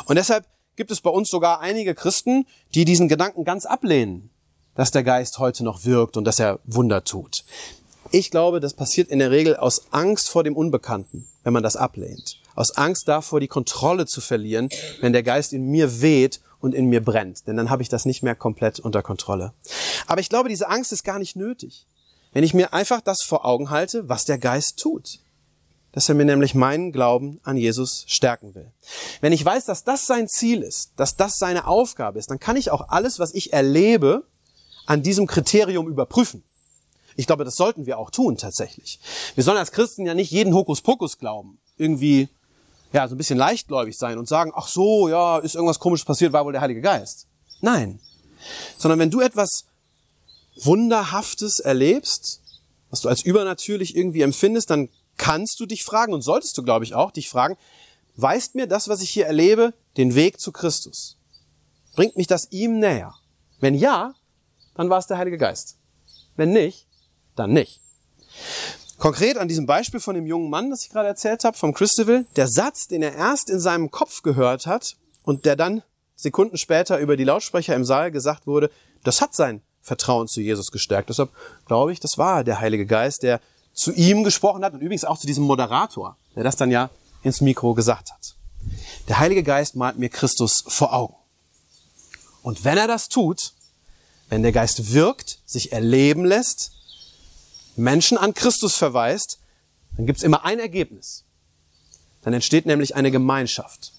Und 0.05 0.15
deshalb 0.15 0.45
gibt 0.75 0.91
es 0.91 1.01
bei 1.01 1.09
uns 1.09 1.29
sogar 1.29 1.59
einige 1.59 1.95
Christen, 1.95 2.45
die 2.73 2.85
diesen 2.85 3.07
Gedanken 3.07 3.43
ganz 3.43 3.65
ablehnen, 3.65 4.29
dass 4.75 4.91
der 4.91 5.03
Geist 5.03 5.37
heute 5.37 5.63
noch 5.63 5.85
wirkt 5.85 6.17
und 6.17 6.25
dass 6.25 6.39
er 6.39 6.59
Wunder 6.65 7.03
tut. 7.03 7.43
Ich 8.11 8.31
glaube, 8.31 8.59
das 8.59 8.73
passiert 8.73 9.09
in 9.09 9.19
der 9.19 9.31
Regel 9.31 9.55
aus 9.55 9.91
Angst 9.91 10.29
vor 10.29 10.43
dem 10.43 10.55
Unbekannten, 10.55 11.27
wenn 11.43 11.53
man 11.53 11.63
das 11.63 11.75
ablehnt. 11.75 12.41
Aus 12.55 12.71
Angst 12.71 13.07
davor, 13.07 13.39
die 13.39 13.47
Kontrolle 13.47 14.05
zu 14.05 14.19
verlieren, 14.19 14.69
wenn 14.99 15.13
der 15.13 15.23
Geist 15.23 15.53
in 15.53 15.67
mir 15.67 16.01
weht 16.01 16.41
und 16.59 16.75
in 16.75 16.87
mir 16.87 17.03
brennt. 17.03 17.47
Denn 17.47 17.57
dann 17.57 17.69
habe 17.69 17.81
ich 17.81 17.89
das 17.89 18.05
nicht 18.05 18.23
mehr 18.23 18.35
komplett 18.35 18.79
unter 18.79 19.01
Kontrolle. 19.01 19.53
Aber 20.07 20.19
ich 20.19 20.29
glaube, 20.29 20.49
diese 20.49 20.67
Angst 20.67 20.91
ist 20.91 21.03
gar 21.03 21.19
nicht 21.19 21.35
nötig. 21.35 21.87
Wenn 22.33 22.43
ich 22.43 22.53
mir 22.53 22.73
einfach 22.73 23.01
das 23.01 23.23
vor 23.23 23.45
Augen 23.45 23.69
halte, 23.69 24.09
was 24.09 24.25
der 24.25 24.37
Geist 24.37 24.77
tut 24.77 25.19
dass 25.91 26.07
er 26.07 26.15
mir 26.15 26.25
nämlich 26.25 26.55
meinen 26.55 26.91
Glauben 26.91 27.39
an 27.43 27.57
Jesus 27.57 28.05
stärken 28.07 28.55
will. 28.55 28.71
Wenn 29.19 29.33
ich 29.33 29.43
weiß, 29.43 29.65
dass 29.65 29.83
das 29.83 30.05
sein 30.05 30.27
Ziel 30.27 30.61
ist, 30.61 30.91
dass 30.95 31.15
das 31.15 31.33
seine 31.37 31.67
Aufgabe 31.67 32.19
ist, 32.19 32.29
dann 32.29 32.39
kann 32.39 32.55
ich 32.55 32.71
auch 32.71 32.89
alles, 32.89 33.19
was 33.19 33.33
ich 33.33 33.53
erlebe, 33.53 34.25
an 34.85 35.03
diesem 35.03 35.27
Kriterium 35.27 35.87
überprüfen. 35.87 36.43
Ich 37.17 37.27
glaube, 37.27 37.43
das 37.43 37.55
sollten 37.55 37.85
wir 37.85 37.97
auch 37.97 38.09
tun 38.09 38.37
tatsächlich. 38.37 38.99
Wir 39.35 39.43
sollen 39.43 39.57
als 39.57 39.71
Christen 39.71 40.05
ja 40.05 40.13
nicht 40.13 40.31
jeden 40.31 40.53
Hokuspokus 40.53 41.17
glauben, 41.17 41.59
irgendwie 41.77 42.29
ja 42.93 43.07
so 43.07 43.15
ein 43.15 43.17
bisschen 43.17 43.37
leichtgläubig 43.37 43.97
sein 43.97 44.17
und 44.17 44.27
sagen, 44.27 44.51
ach 44.55 44.67
so, 44.67 45.09
ja, 45.09 45.39
ist 45.39 45.55
irgendwas 45.55 45.79
komisches 45.79 46.05
passiert, 46.05 46.33
war 46.33 46.45
wohl 46.45 46.53
der 46.53 46.61
Heilige 46.61 46.81
Geist. 46.81 47.27
Nein, 47.59 47.99
sondern 48.77 48.99
wenn 48.99 49.11
du 49.11 49.19
etwas 49.19 49.65
Wunderhaftes 50.55 51.59
erlebst, 51.59 52.41
was 52.89 53.01
du 53.01 53.09
als 53.09 53.23
übernatürlich 53.23 53.95
irgendwie 53.95 54.21
empfindest, 54.21 54.69
dann 54.69 54.89
kannst 55.21 55.59
du 55.59 55.67
dich 55.67 55.83
fragen 55.83 56.13
und 56.13 56.23
solltest 56.23 56.57
du, 56.57 56.63
glaube 56.63 56.83
ich, 56.83 56.95
auch 56.95 57.11
dich 57.11 57.29
fragen, 57.29 57.55
weist 58.15 58.55
mir 58.55 58.67
das, 58.67 58.89
was 58.89 59.01
ich 59.01 59.11
hier 59.11 59.27
erlebe, 59.27 59.73
den 59.95 60.15
Weg 60.15 60.39
zu 60.39 60.51
Christus? 60.51 61.15
Bringt 61.95 62.17
mich 62.17 62.25
das 62.25 62.47
ihm 62.49 62.79
näher? 62.79 63.13
Wenn 63.59 63.75
ja, 63.75 64.15
dann 64.75 64.89
war 64.89 64.97
es 64.97 65.05
der 65.05 65.19
Heilige 65.19 65.37
Geist. 65.37 65.77
Wenn 66.35 66.51
nicht, 66.51 66.87
dann 67.35 67.53
nicht. 67.53 67.81
Konkret 68.97 69.37
an 69.37 69.47
diesem 69.47 69.67
Beispiel 69.67 69.99
von 69.99 70.15
dem 70.15 70.25
jungen 70.25 70.49
Mann, 70.49 70.71
das 70.71 70.83
ich 70.83 70.89
gerade 70.89 71.09
erzählt 71.09 71.43
habe, 71.43 71.55
vom 71.55 71.73
Christabel, 71.73 72.25
der 72.35 72.47
Satz, 72.47 72.87
den 72.87 73.03
er 73.03 73.13
erst 73.13 73.51
in 73.51 73.59
seinem 73.59 73.91
Kopf 73.91 74.23
gehört 74.23 74.65
hat 74.65 74.95
und 75.23 75.45
der 75.45 75.55
dann 75.55 75.83
Sekunden 76.15 76.57
später 76.57 76.97
über 76.97 77.15
die 77.15 77.25
Lautsprecher 77.25 77.75
im 77.75 77.85
Saal 77.85 78.11
gesagt 78.11 78.47
wurde, 78.47 78.71
das 79.03 79.21
hat 79.21 79.35
sein 79.35 79.61
Vertrauen 79.81 80.27
zu 80.27 80.41
Jesus 80.41 80.71
gestärkt. 80.71 81.09
Deshalb 81.09 81.29
glaube 81.67 81.91
ich, 81.91 81.99
das 81.99 82.17
war 82.17 82.43
der 82.43 82.59
Heilige 82.59 82.87
Geist, 82.87 83.21
der 83.21 83.39
zu 83.73 83.91
ihm 83.93 84.23
gesprochen 84.23 84.63
hat 84.63 84.73
und 84.73 84.81
übrigens 84.81 85.05
auch 85.05 85.17
zu 85.17 85.27
diesem 85.27 85.43
Moderator, 85.43 86.17
der 86.35 86.43
das 86.43 86.55
dann 86.55 86.71
ja 86.71 86.89
ins 87.23 87.41
Mikro 87.41 87.73
gesagt 87.73 88.11
hat. 88.11 88.35
Der 89.07 89.19
Heilige 89.19 89.43
Geist 89.43 89.75
malt 89.75 89.97
mir 89.97 90.09
Christus 90.09 90.63
vor 90.67 90.93
Augen. 90.93 91.15
Und 92.43 92.63
wenn 92.63 92.77
er 92.77 92.87
das 92.87 93.09
tut, 93.09 93.53
wenn 94.29 94.43
der 94.43 94.51
Geist 94.51 94.93
wirkt, 94.93 95.39
sich 95.45 95.71
erleben 95.71 96.25
lässt, 96.25 96.71
Menschen 97.75 98.17
an 98.17 98.33
Christus 98.33 98.75
verweist, 98.75 99.39
dann 99.95 100.05
gibt's 100.05 100.23
immer 100.23 100.45
ein 100.45 100.59
Ergebnis. 100.59 101.23
Dann 102.21 102.33
entsteht 102.33 102.65
nämlich 102.65 102.95
eine 102.95 103.11
Gemeinschaft. 103.11 103.93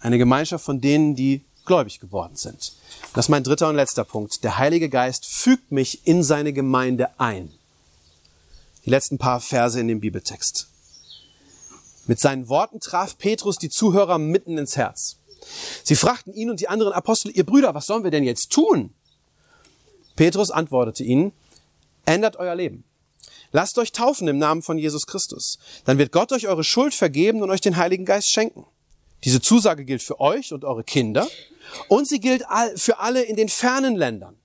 Eine 0.00 0.18
Gemeinschaft 0.18 0.64
von 0.64 0.80
denen, 0.80 1.14
die 1.14 1.44
gläubig 1.64 2.00
geworden 2.00 2.36
sind. 2.36 2.72
Das 3.14 3.26
ist 3.26 3.28
mein 3.28 3.44
dritter 3.44 3.68
und 3.68 3.76
letzter 3.76 4.04
Punkt. 4.04 4.42
Der 4.44 4.58
Heilige 4.58 4.88
Geist 4.88 5.26
fügt 5.26 5.72
mich 5.72 6.06
in 6.06 6.22
seine 6.22 6.52
Gemeinde 6.52 7.18
ein 7.18 7.52
die 8.88 8.94
letzten 8.94 9.18
paar 9.18 9.40
Verse 9.40 9.78
in 9.78 9.86
dem 9.86 10.00
Bibeltext. 10.00 10.66
Mit 12.06 12.20
seinen 12.20 12.48
Worten 12.48 12.80
traf 12.80 13.18
Petrus 13.18 13.56
die 13.56 13.68
Zuhörer 13.68 14.16
mitten 14.16 14.56
ins 14.56 14.78
Herz. 14.78 15.18
Sie 15.84 15.94
fragten 15.94 16.32
ihn 16.32 16.48
und 16.48 16.60
die 16.60 16.68
anderen 16.68 16.94
Apostel, 16.94 17.30
ihr 17.36 17.44
Brüder, 17.44 17.74
was 17.74 17.84
sollen 17.84 18.02
wir 18.02 18.10
denn 18.10 18.24
jetzt 18.24 18.50
tun? 18.50 18.94
Petrus 20.16 20.50
antwortete 20.50 21.04
ihnen, 21.04 21.32
ändert 22.06 22.36
euer 22.36 22.54
Leben. 22.54 22.84
Lasst 23.52 23.76
euch 23.76 23.92
taufen 23.92 24.26
im 24.26 24.38
Namen 24.38 24.62
von 24.62 24.78
Jesus 24.78 25.06
Christus. 25.06 25.58
Dann 25.84 25.98
wird 25.98 26.10
Gott 26.10 26.32
euch 26.32 26.48
eure 26.48 26.64
Schuld 26.64 26.94
vergeben 26.94 27.42
und 27.42 27.50
euch 27.50 27.60
den 27.60 27.76
Heiligen 27.76 28.06
Geist 28.06 28.30
schenken. 28.30 28.64
Diese 29.24 29.42
Zusage 29.42 29.84
gilt 29.84 30.02
für 30.02 30.18
euch 30.18 30.54
und 30.54 30.64
eure 30.64 30.82
Kinder 30.82 31.28
und 31.88 32.08
sie 32.08 32.20
gilt 32.20 32.42
für 32.76 33.00
alle 33.00 33.22
in 33.22 33.36
den 33.36 33.50
fernen 33.50 33.96
Ländern, 33.96 34.36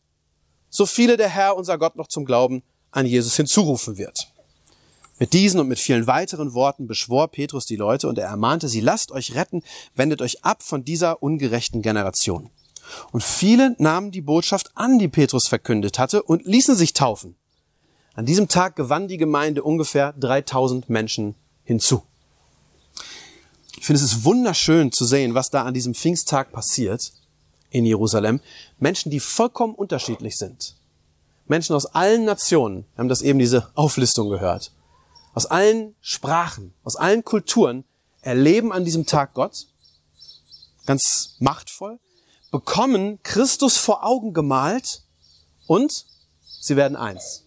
so 0.70 0.86
viele 0.86 1.16
der 1.16 1.30
Herr, 1.30 1.56
unser 1.56 1.78
Gott, 1.78 1.96
noch 1.96 2.08
zum 2.08 2.26
Glauben 2.26 2.62
an 2.92 3.06
Jesus 3.06 3.38
hinzurufen 3.38 3.98
wird. 3.98 4.33
Mit 5.20 5.34
diesen 5.34 5.60
und 5.60 5.68
mit 5.68 5.80
vielen 5.80 6.08
weiteren 6.08 6.54
Worten 6.54 6.88
beschwor 6.88 7.28
Petrus 7.28 7.66
die 7.66 7.76
Leute 7.76 8.08
und 8.08 8.18
er 8.18 8.28
ermahnte 8.28 8.68
sie, 8.68 8.82
lasst 8.82 9.12
euch 9.12 9.36
retten, 9.36 9.62
wendet 9.96 10.22
euch 10.22 10.44
ab 10.44 10.64
von 10.64 10.84
dieser 10.84 11.22
ungerechten 11.22 11.82
Generation. 11.82 12.50
Und 13.12 13.24
viele 13.24 13.76
nahmen 13.80 14.12
die 14.12 14.22
Botschaft 14.22 14.72
an, 14.76 15.00
die 15.00 15.08
Petrus 15.08 15.48
verkündet 15.48 16.00
hatte, 16.00 16.24
und 16.24 16.46
ließen 16.46 16.76
sich 16.76 16.94
taufen. 16.94 17.36
An 18.16 18.26
diesem 18.26 18.48
Tag 18.48 18.76
gewann 18.76 19.08
die 19.08 19.18
Gemeinde 19.18 19.64
ungefähr 19.64 20.14
3000 20.14 20.90
Menschen 20.90 21.36
hinzu. 21.64 22.04
Ich 23.78 23.86
finde, 23.86 24.02
es 24.02 24.12
ist 24.12 24.24
wunderschön 24.24 24.92
zu 24.92 25.06
sehen, 25.06 25.34
was 25.34 25.50
da 25.50 25.64
an 25.64 25.74
diesem 25.74 25.94
Pfingsttag 25.94 26.52
passiert 26.52 27.12
in 27.70 27.86
Jerusalem. 27.86 28.40
Menschen, 28.80 29.10
die 29.10 29.20
vollkommen 29.20 29.74
unterschiedlich 29.76 30.38
sind. 30.38 30.76
Menschen 31.48 31.76
aus 31.76 31.88
allen 31.88 32.24
Nationen, 32.26 32.86
wir 32.94 33.00
haben 33.00 33.10
das 33.10 33.22
eben 33.22 33.40
diese 33.40 33.70
Auflistung 33.76 34.30
gehört, 34.30 34.72
aus 35.34 35.46
allen 35.46 35.96
Sprachen, 36.02 36.74
aus 36.84 36.96
allen 36.96 37.24
Kulturen 37.24 37.84
erleben 38.22 38.72
an 38.72 38.86
diesem 38.86 39.06
Tag 39.06 39.34
Gott, 39.34 39.68
ganz 40.86 41.36
machtvoll, 41.40 42.00
bekommen 42.52 43.20
Christus 43.24 43.78
vor 43.78 44.06
Augen 44.06 44.34
gemalt 44.34 45.02
und 45.68 46.06
sie 46.60 46.76
werden 46.76 46.96
eins. 46.96 47.44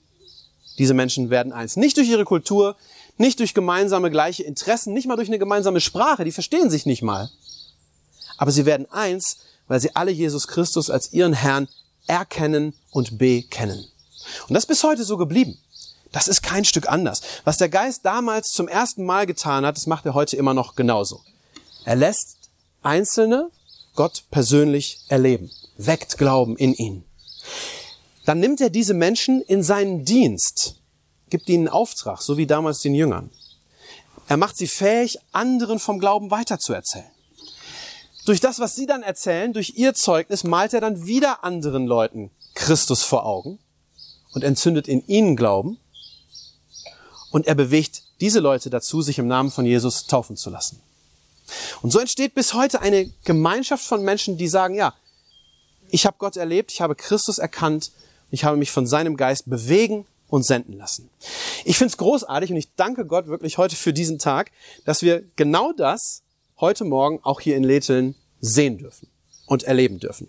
Diese 0.78 0.94
Menschen 0.94 1.30
werden 1.30 1.52
eins. 1.52 1.76
Nicht 1.76 1.96
durch 1.96 2.08
ihre 2.08 2.24
Kultur, 2.24 2.76
nicht 3.16 3.38
durch 3.38 3.54
gemeinsame 3.54 4.10
gleiche 4.10 4.42
Interessen, 4.42 4.92
nicht 4.92 5.06
mal 5.06 5.16
durch 5.16 5.28
eine 5.28 5.38
gemeinsame 5.38 5.80
Sprache, 5.80 6.24
die 6.24 6.32
verstehen 6.32 6.70
sich 6.70 6.84
nicht 6.84 7.02
mal. 7.02 7.30
Aber 8.36 8.50
sie 8.50 8.66
werden 8.66 8.90
eins, 8.90 9.38
weil 9.68 9.80
sie 9.80 9.96
alle 9.96 10.10
Jesus 10.10 10.48
Christus 10.48 10.90
als 10.90 11.12
ihren 11.12 11.32
Herrn 11.32 11.68
erkennen 12.06 12.74
und 12.90 13.16
bekennen. 13.18 13.86
Und 14.48 14.54
das 14.54 14.64
ist 14.64 14.68
bis 14.68 14.84
heute 14.84 15.04
so 15.04 15.16
geblieben. 15.16 15.58
Das 16.12 16.28
ist 16.28 16.42
kein 16.42 16.64
Stück 16.64 16.88
anders. 16.88 17.20
Was 17.44 17.58
der 17.58 17.68
Geist 17.68 18.04
damals 18.04 18.48
zum 18.48 18.68
ersten 18.68 19.04
Mal 19.04 19.26
getan 19.26 19.66
hat, 19.66 19.76
das 19.76 19.86
macht 19.86 20.06
er 20.06 20.14
heute 20.14 20.36
immer 20.36 20.54
noch 20.54 20.76
genauso. 20.76 21.22
Er 21.84 21.96
lässt 21.96 22.36
Einzelne 22.82 23.50
Gott 23.94 24.24
persönlich 24.30 25.00
erleben, 25.08 25.50
weckt 25.76 26.18
Glauben 26.18 26.56
in 26.56 26.74
ihnen 26.74 27.04
dann 28.26 28.40
nimmt 28.40 28.60
er 28.60 28.70
diese 28.70 28.92
Menschen 28.92 29.40
in 29.40 29.62
seinen 29.62 30.04
Dienst, 30.04 30.80
gibt 31.30 31.48
ihnen 31.48 31.68
Auftrag, 31.68 32.20
so 32.20 32.36
wie 32.36 32.46
damals 32.46 32.80
den 32.80 32.94
Jüngern. 32.94 33.30
Er 34.28 34.36
macht 34.36 34.56
sie 34.56 34.66
fähig, 34.66 35.18
anderen 35.32 35.78
vom 35.78 36.00
Glauben 36.00 36.32
weiterzuerzählen. 36.32 37.10
Durch 38.26 38.40
das, 38.40 38.58
was 38.58 38.74
sie 38.74 38.86
dann 38.86 39.04
erzählen, 39.04 39.52
durch 39.52 39.74
ihr 39.76 39.94
Zeugnis, 39.94 40.42
malt 40.42 40.74
er 40.74 40.80
dann 40.80 41.06
wieder 41.06 41.44
anderen 41.44 41.86
Leuten 41.86 42.32
Christus 42.54 43.04
vor 43.04 43.24
Augen 43.24 43.60
und 44.32 44.42
entzündet 44.42 44.88
in 44.88 45.06
ihnen 45.06 45.36
Glauben. 45.36 45.78
Und 47.30 47.46
er 47.46 47.54
bewegt 47.54 48.02
diese 48.20 48.40
Leute 48.40 48.70
dazu, 48.70 49.02
sich 49.02 49.18
im 49.18 49.26
Namen 49.26 49.50
von 49.50 49.66
Jesus 49.66 50.06
taufen 50.06 50.36
zu 50.36 50.50
lassen. 50.50 50.80
Und 51.82 51.90
so 51.90 51.98
entsteht 51.98 52.34
bis 52.34 52.54
heute 52.54 52.80
eine 52.80 53.10
Gemeinschaft 53.24 53.84
von 53.84 54.02
Menschen, 54.02 54.36
die 54.36 54.48
sagen, 54.48 54.74
ja, 54.74 54.94
ich 55.90 56.06
habe 56.06 56.16
Gott 56.18 56.36
erlebt, 56.36 56.72
ich 56.72 56.80
habe 56.80 56.94
Christus 56.96 57.38
erkannt, 57.38 57.92
ich 58.30 58.44
habe 58.44 58.56
mich 58.56 58.70
von 58.70 58.86
seinem 58.86 59.16
Geist 59.16 59.48
bewegen 59.48 60.06
und 60.28 60.44
senden 60.44 60.76
lassen. 60.76 61.08
Ich 61.64 61.78
finde 61.78 61.92
es 61.92 61.96
großartig 61.98 62.50
und 62.50 62.56
ich 62.56 62.74
danke 62.74 63.06
Gott 63.06 63.28
wirklich 63.28 63.58
heute 63.58 63.76
für 63.76 63.92
diesen 63.92 64.18
Tag, 64.18 64.50
dass 64.84 65.02
wir 65.02 65.22
genau 65.36 65.72
das 65.72 66.22
heute 66.58 66.84
Morgen 66.84 67.20
auch 67.22 67.40
hier 67.40 67.56
in 67.56 67.64
Letheln 67.64 68.16
sehen 68.40 68.78
dürfen 68.78 69.08
und 69.46 69.62
erleben 69.62 70.00
dürfen. 70.00 70.28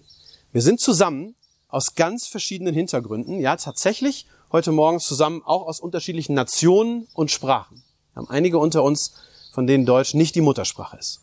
Wir 0.52 0.62
sind 0.62 0.80
zusammen 0.80 1.36
aus 1.70 1.96
ganz 1.96 2.28
verschiedenen 2.28 2.74
Hintergründen, 2.74 3.40
ja 3.40 3.56
tatsächlich 3.56 4.28
heute 4.52 4.72
Morgen 4.72 5.00
zusammen 5.00 5.42
auch 5.44 5.68
aus 5.68 5.80
unterschiedlichen 5.80 6.34
Nationen 6.34 7.08
und 7.14 7.32
Sprachen. 7.32 7.84
Wir 8.14 8.22
haben 8.22 8.30
einige 8.30 8.60
unter 8.60 8.84
uns, 8.84 9.14
von 9.52 9.68
denen 9.68 9.86
Deutsch 9.86 10.14
nicht 10.14 10.36
die 10.36 10.42
Muttersprache 10.42 10.98
ist. 10.98 11.20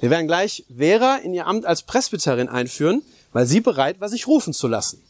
Wir 0.00 0.10
werden 0.10 0.26
gleich 0.26 0.64
Vera 0.74 1.16
in 1.16 1.34
ihr 1.34 1.46
Amt 1.46 1.66
als 1.66 1.82
Presbyterin 1.82 2.48
einführen, 2.48 3.02
weil 3.32 3.46
sie 3.46 3.60
bereit 3.60 4.00
war, 4.00 4.08
sich 4.08 4.26
rufen 4.26 4.52
zu 4.52 4.68
lassen 4.68 5.02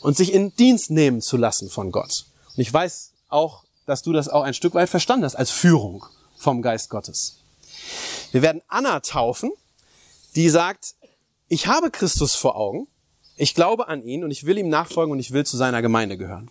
und 0.00 0.16
sich 0.16 0.32
in 0.32 0.54
Dienst 0.56 0.90
nehmen 0.90 1.20
zu 1.20 1.36
lassen 1.36 1.68
von 1.68 1.90
Gott. 1.90 2.24
Und 2.56 2.60
ich 2.60 2.72
weiß 2.72 3.12
auch, 3.28 3.64
dass 3.86 4.02
du 4.02 4.12
das 4.12 4.28
auch 4.28 4.42
ein 4.42 4.54
Stück 4.54 4.74
weit 4.74 4.88
verstanden 4.88 5.24
hast 5.24 5.34
als 5.34 5.50
Führung 5.50 6.06
vom 6.38 6.62
Geist 6.62 6.90
Gottes. 6.90 7.40
Wir 8.32 8.42
werden 8.42 8.62
Anna 8.68 9.00
taufen, 9.00 9.50
die 10.36 10.48
sagt, 10.48 10.94
ich 11.48 11.66
habe 11.66 11.90
Christus 11.90 12.34
vor 12.34 12.56
Augen, 12.56 12.86
ich 13.36 13.54
glaube 13.54 13.88
an 13.88 14.04
ihn 14.04 14.22
und 14.22 14.30
ich 14.30 14.46
will 14.46 14.58
ihm 14.58 14.68
nachfolgen 14.68 15.12
und 15.12 15.18
ich 15.18 15.32
will 15.32 15.44
zu 15.44 15.56
seiner 15.56 15.82
Gemeinde 15.82 16.16
gehören. 16.16 16.50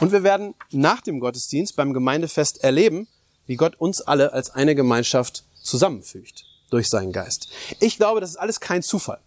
Und 0.00 0.12
wir 0.12 0.22
werden 0.22 0.54
nach 0.70 1.00
dem 1.00 1.20
Gottesdienst 1.20 1.76
beim 1.76 1.92
Gemeindefest 1.92 2.62
erleben, 2.62 3.08
wie 3.46 3.56
Gott 3.56 3.76
uns 3.76 4.00
alle 4.00 4.32
als 4.32 4.50
eine 4.50 4.74
Gemeinschaft 4.74 5.44
zusammenfügt 5.62 6.44
durch 6.70 6.88
seinen 6.88 7.12
Geist. 7.12 7.48
Ich 7.80 7.96
glaube, 7.96 8.20
das 8.20 8.30
ist 8.30 8.36
alles 8.36 8.60
kein 8.60 8.82
Zufall 8.82 9.20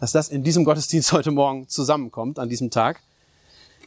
dass 0.00 0.12
das 0.12 0.28
in 0.28 0.42
diesem 0.42 0.64
Gottesdienst 0.64 1.12
heute 1.12 1.30
Morgen 1.30 1.68
zusammenkommt, 1.68 2.38
an 2.38 2.48
diesem 2.48 2.70
Tag. 2.70 3.00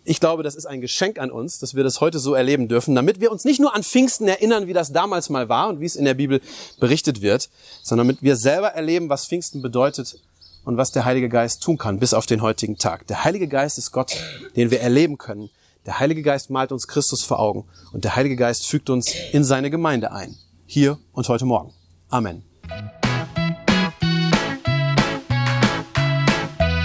Ich 0.05 0.19
glaube, 0.19 0.43
das 0.43 0.55
ist 0.55 0.65
ein 0.65 0.81
Geschenk 0.81 1.19
an 1.19 1.29
uns, 1.29 1.59
dass 1.59 1.75
wir 1.75 1.83
das 1.83 1.99
heute 1.99 2.19
so 2.19 2.33
erleben 2.33 2.67
dürfen, 2.67 2.95
damit 2.95 3.19
wir 3.19 3.31
uns 3.31 3.43
nicht 3.43 3.59
nur 3.59 3.75
an 3.75 3.83
Pfingsten 3.83 4.27
erinnern, 4.27 4.65
wie 4.65 4.73
das 4.73 4.91
damals 4.91 5.29
mal 5.29 5.49
war 5.49 5.67
und 5.67 5.81
wie 5.81 5.85
es 5.85 5.95
in 5.95 6.05
der 6.05 6.13
Bibel 6.13 6.41
berichtet 6.79 7.21
wird, 7.21 7.49
sondern 7.83 8.07
damit 8.07 8.23
wir 8.23 8.35
selber 8.37 8.69
erleben, 8.69 9.09
was 9.09 9.27
Pfingsten 9.27 9.61
bedeutet 9.61 10.17
und 10.63 10.77
was 10.77 10.91
der 10.91 11.05
Heilige 11.05 11.29
Geist 11.29 11.61
tun 11.61 11.77
kann 11.77 11.99
bis 11.99 12.13
auf 12.13 12.25
den 12.25 12.41
heutigen 12.41 12.77
Tag. 12.77 13.07
Der 13.07 13.23
Heilige 13.23 13.47
Geist 13.47 13.77
ist 13.77 13.91
Gott, 13.91 14.15
den 14.55 14.71
wir 14.71 14.79
erleben 14.79 15.17
können. 15.17 15.49
Der 15.89 15.99
Heilige 15.99 16.21
Geist 16.21 16.51
malt 16.51 16.71
uns 16.71 16.87
Christus 16.87 17.23
vor 17.23 17.39
Augen 17.39 17.65
und 17.93 18.03
der 18.03 18.15
Heilige 18.15 18.35
Geist 18.35 18.67
fügt 18.67 18.91
uns 18.91 19.11
in 19.31 19.43
seine 19.43 19.71
Gemeinde 19.71 20.11
ein. 20.11 20.35
Hier 20.67 20.99
und 21.13 21.27
heute 21.27 21.45
Morgen. 21.45 21.73
Amen. 22.09 22.43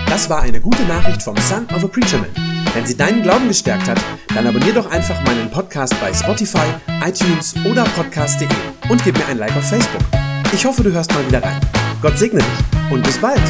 Das 0.07 0.31
war 0.31 0.41
eine 0.41 0.59
gute 0.59 0.85
Nachricht 0.85 1.23
vom 1.23 1.37
Son 1.37 1.67
of 1.77 1.85
a 1.85 1.87
Preacher 1.87 2.17
Man. 2.17 2.31
Wenn 2.73 2.87
sie 2.87 2.97
deinen 2.97 3.23
Glauben 3.23 3.47
gestärkt 3.47 3.89
hat, 3.89 4.01
dann 4.35 4.47
abonnier 4.47 4.73
doch 4.73 4.91
einfach 4.91 5.23
meinen 5.27 5.51
Podcast 5.51 5.95
bei 6.01 6.11
Spotify, 6.15 6.67
iTunes 7.07 7.55
oder 7.71 7.85
podcast.de 7.85 8.49
und 8.89 9.05
gib 9.05 9.19
mir 9.19 9.27
ein 9.27 9.37
Like 9.37 9.55
auf 9.55 9.69
Facebook. 9.69 10.01
Ich 10.55 10.65
hoffe, 10.65 10.83
du 10.83 10.91
hörst 10.91 11.13
mal 11.13 11.27
wieder 11.29 11.43
rein. 11.43 11.61
Gott 12.01 12.17
segne 12.17 12.41
dich 12.41 12.91
und 12.91 13.03
bis 13.03 13.19
bald. 13.19 13.43